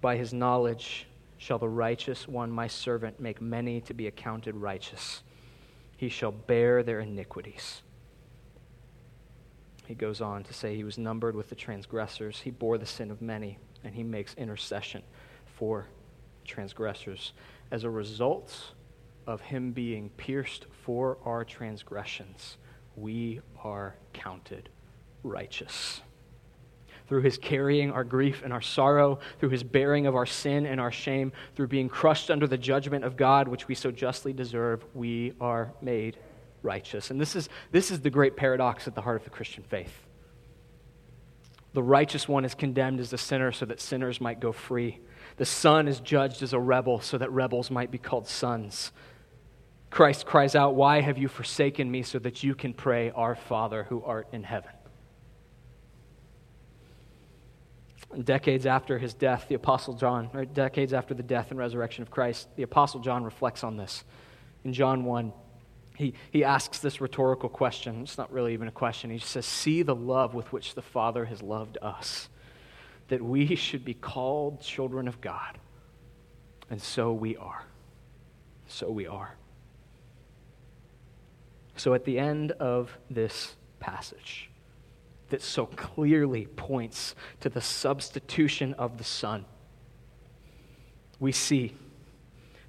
By 0.00 0.16
his 0.16 0.32
knowledge 0.32 1.06
shall 1.38 1.58
the 1.58 1.68
righteous 1.68 2.28
one, 2.28 2.50
my 2.50 2.66
servant, 2.66 3.20
make 3.20 3.40
many 3.40 3.80
to 3.82 3.94
be 3.94 4.06
accounted 4.06 4.56
righteous. 4.56 5.22
He 5.96 6.08
shall 6.08 6.32
bear 6.32 6.82
their 6.82 7.00
iniquities. 7.00 7.82
He 9.86 9.94
goes 9.94 10.20
on 10.20 10.44
to 10.44 10.52
say 10.52 10.76
he 10.76 10.84
was 10.84 10.98
numbered 10.98 11.34
with 11.34 11.48
the 11.48 11.54
transgressors. 11.54 12.40
He 12.40 12.50
bore 12.50 12.78
the 12.78 12.86
sin 12.86 13.10
of 13.10 13.22
many, 13.22 13.58
and 13.82 13.94
he 13.94 14.02
makes 14.02 14.34
intercession 14.34 15.02
for 15.46 15.86
transgressors. 16.44 17.32
As 17.70 17.84
a 17.84 17.90
result 17.90 18.74
of 19.26 19.40
him 19.40 19.72
being 19.72 20.10
pierced 20.10 20.66
for 20.84 21.18
our 21.24 21.44
transgressions, 21.44 22.58
we 22.96 23.40
are 23.62 23.96
counted 24.12 24.68
righteous 25.22 26.02
through 27.08 27.22
his 27.22 27.38
carrying 27.38 27.90
our 27.90 28.04
grief 28.04 28.42
and 28.44 28.52
our 28.52 28.60
sorrow, 28.60 29.18
through 29.40 29.48
his 29.48 29.62
bearing 29.62 30.06
of 30.06 30.14
our 30.14 30.26
sin 30.26 30.66
and 30.66 30.80
our 30.80 30.92
shame, 30.92 31.32
through 31.56 31.68
being 31.68 31.88
crushed 31.88 32.30
under 32.30 32.46
the 32.46 32.58
judgment 32.58 33.04
of 33.04 33.16
God, 33.16 33.48
which 33.48 33.66
we 33.66 33.74
so 33.74 33.90
justly 33.90 34.32
deserve, 34.32 34.84
we 34.94 35.32
are 35.40 35.72
made 35.80 36.18
righteous. 36.62 37.10
And 37.10 37.20
this 37.20 37.34
is, 37.34 37.48
this 37.72 37.90
is 37.90 38.00
the 38.00 38.10
great 38.10 38.36
paradox 38.36 38.86
at 38.86 38.94
the 38.94 39.00
heart 39.00 39.16
of 39.16 39.24
the 39.24 39.30
Christian 39.30 39.62
faith. 39.62 39.92
The 41.72 41.82
righteous 41.82 42.28
one 42.28 42.44
is 42.44 42.54
condemned 42.54 43.00
as 43.00 43.12
a 43.12 43.18
sinner 43.18 43.52
so 43.52 43.66
that 43.66 43.80
sinners 43.80 44.20
might 44.20 44.40
go 44.40 44.52
free. 44.52 45.00
The 45.36 45.44
son 45.44 45.86
is 45.86 46.00
judged 46.00 46.42
as 46.42 46.52
a 46.52 46.58
rebel 46.58 47.00
so 47.00 47.18
that 47.18 47.30
rebels 47.30 47.70
might 47.70 47.90
be 47.90 47.98
called 47.98 48.26
sons. 48.26 48.92
Christ 49.90 50.26
cries 50.26 50.54
out, 50.54 50.74
Why 50.74 51.00
have 51.00 51.18
you 51.18 51.28
forsaken 51.28 51.90
me? 51.90 52.02
so 52.02 52.18
that 52.18 52.42
you 52.42 52.54
can 52.54 52.74
pray, 52.74 53.10
Our 53.10 53.34
Father 53.34 53.84
who 53.84 54.02
art 54.02 54.28
in 54.32 54.42
heaven. 54.42 54.70
Decades 58.24 58.66
after 58.66 58.98
his 58.98 59.14
death, 59.14 59.46
the 59.48 59.54
Apostle 59.54 59.94
John, 59.94 60.30
or 60.32 60.44
decades 60.44 60.92
after 60.92 61.14
the 61.14 61.22
death 61.22 61.50
and 61.50 61.58
resurrection 61.58 62.02
of 62.02 62.10
Christ, 62.10 62.48
the 62.56 62.62
Apostle 62.62 63.00
John 63.00 63.24
reflects 63.24 63.62
on 63.62 63.76
this. 63.76 64.04
In 64.64 64.72
John 64.72 65.04
1, 65.04 65.32
he, 65.96 66.14
he 66.30 66.44
asks 66.44 66.78
this 66.78 67.00
rhetorical 67.00 67.48
question. 67.48 68.02
It's 68.02 68.18
not 68.18 68.32
really 68.32 68.52
even 68.52 68.68
a 68.68 68.72
question. 68.72 69.10
He 69.10 69.18
says, 69.18 69.44
See 69.44 69.82
the 69.82 69.94
love 69.94 70.32
with 70.32 70.52
which 70.52 70.74
the 70.74 70.82
Father 70.82 71.24
has 71.24 71.42
loved 71.42 71.76
us, 71.82 72.28
that 73.08 73.20
we 73.20 73.54
should 73.56 73.84
be 73.84 73.94
called 73.94 74.60
children 74.60 75.08
of 75.08 75.20
God. 75.20 75.58
And 76.70 76.80
so 76.80 77.12
we 77.12 77.36
are. 77.36 77.64
So 78.68 78.90
we 78.90 79.06
are. 79.06 79.34
So 81.76 81.94
at 81.94 82.04
the 82.04 82.18
end 82.18 82.52
of 82.52 82.96
this 83.10 83.56
passage, 83.80 84.47
that 85.30 85.42
so 85.42 85.66
clearly 85.66 86.46
points 86.46 87.14
to 87.40 87.48
the 87.48 87.60
substitution 87.60 88.74
of 88.74 88.98
the 88.98 89.04
Son. 89.04 89.44
We 91.20 91.32
see 91.32 91.74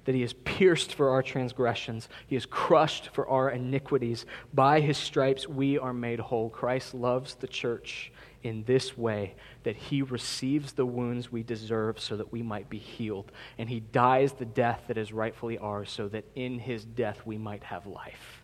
that 0.04 0.14
he 0.14 0.22
is 0.22 0.32
pierced 0.32 0.94
for 0.94 1.10
our 1.10 1.22
transgressions, 1.22 2.08
he 2.26 2.36
is 2.36 2.46
crushed 2.46 3.10
for 3.12 3.28
our 3.28 3.50
iniquities. 3.50 4.26
By 4.52 4.80
his 4.80 4.96
stripes, 4.96 5.46
we 5.46 5.78
are 5.78 5.92
made 5.92 6.18
whole. 6.18 6.50
Christ 6.50 6.94
loves 6.94 7.34
the 7.34 7.46
church 7.46 8.10
in 8.42 8.64
this 8.64 8.96
way 8.96 9.34
that 9.64 9.76
he 9.76 10.00
receives 10.02 10.72
the 10.72 10.86
wounds 10.86 11.30
we 11.30 11.42
deserve 11.42 12.00
so 12.00 12.16
that 12.16 12.32
we 12.32 12.42
might 12.42 12.70
be 12.70 12.78
healed. 12.78 13.30
And 13.58 13.68
he 13.68 13.80
dies 13.80 14.32
the 14.32 14.46
death 14.46 14.84
that 14.88 14.96
is 14.96 15.12
rightfully 15.12 15.58
ours 15.58 15.90
so 15.90 16.08
that 16.08 16.24
in 16.34 16.58
his 16.58 16.84
death 16.84 17.20
we 17.26 17.36
might 17.36 17.64
have 17.64 17.86
life. 17.86 18.42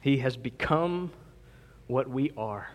He 0.00 0.18
has 0.18 0.36
become 0.36 1.10
what 1.88 2.08
we 2.08 2.30
are 2.36 2.70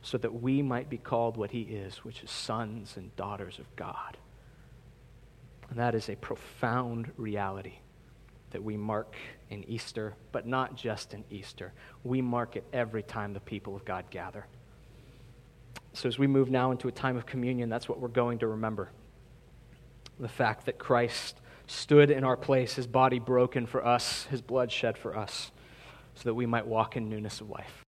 so 0.00 0.18
that 0.18 0.42
we 0.42 0.62
might 0.62 0.88
be 0.88 0.98
called 0.98 1.36
what 1.36 1.50
he 1.50 1.62
is, 1.62 1.98
which 1.98 2.22
is 2.22 2.30
sons 2.30 2.96
and 2.96 3.14
daughters 3.16 3.58
of 3.58 3.76
God. 3.76 4.16
And 5.70 5.78
that 5.78 5.94
is 5.94 6.08
a 6.08 6.16
profound 6.16 7.10
reality 7.16 7.74
that 8.50 8.62
we 8.62 8.76
mark 8.76 9.16
in 9.50 9.64
Easter, 9.64 10.14
but 10.30 10.46
not 10.46 10.76
just 10.76 11.14
in 11.14 11.24
Easter. 11.30 11.72
We 12.04 12.22
mark 12.22 12.54
it 12.56 12.64
every 12.72 13.02
time 13.02 13.32
the 13.32 13.40
people 13.40 13.74
of 13.74 13.84
God 13.84 14.04
gather. 14.10 14.46
So 15.94 16.08
as 16.08 16.18
we 16.18 16.26
move 16.26 16.50
now 16.50 16.70
into 16.70 16.86
a 16.86 16.92
time 16.92 17.16
of 17.16 17.24
communion, 17.24 17.68
that's 17.68 17.88
what 17.88 17.98
we're 17.98 18.08
going 18.08 18.38
to 18.40 18.46
remember. 18.46 18.90
The 20.20 20.28
fact 20.28 20.66
that 20.66 20.78
Christ 20.78 21.40
stood 21.66 22.10
in 22.10 22.24
our 22.24 22.36
place, 22.36 22.74
his 22.74 22.86
body 22.86 23.18
broken 23.18 23.66
for 23.66 23.84
us, 23.84 24.24
his 24.30 24.42
blood 24.42 24.70
shed 24.70 24.98
for 24.98 25.16
us, 25.16 25.50
so 26.14 26.24
that 26.24 26.34
we 26.34 26.46
might 26.46 26.66
walk 26.66 26.96
in 26.96 27.08
newness 27.08 27.40
of 27.40 27.48
life. 27.48 27.83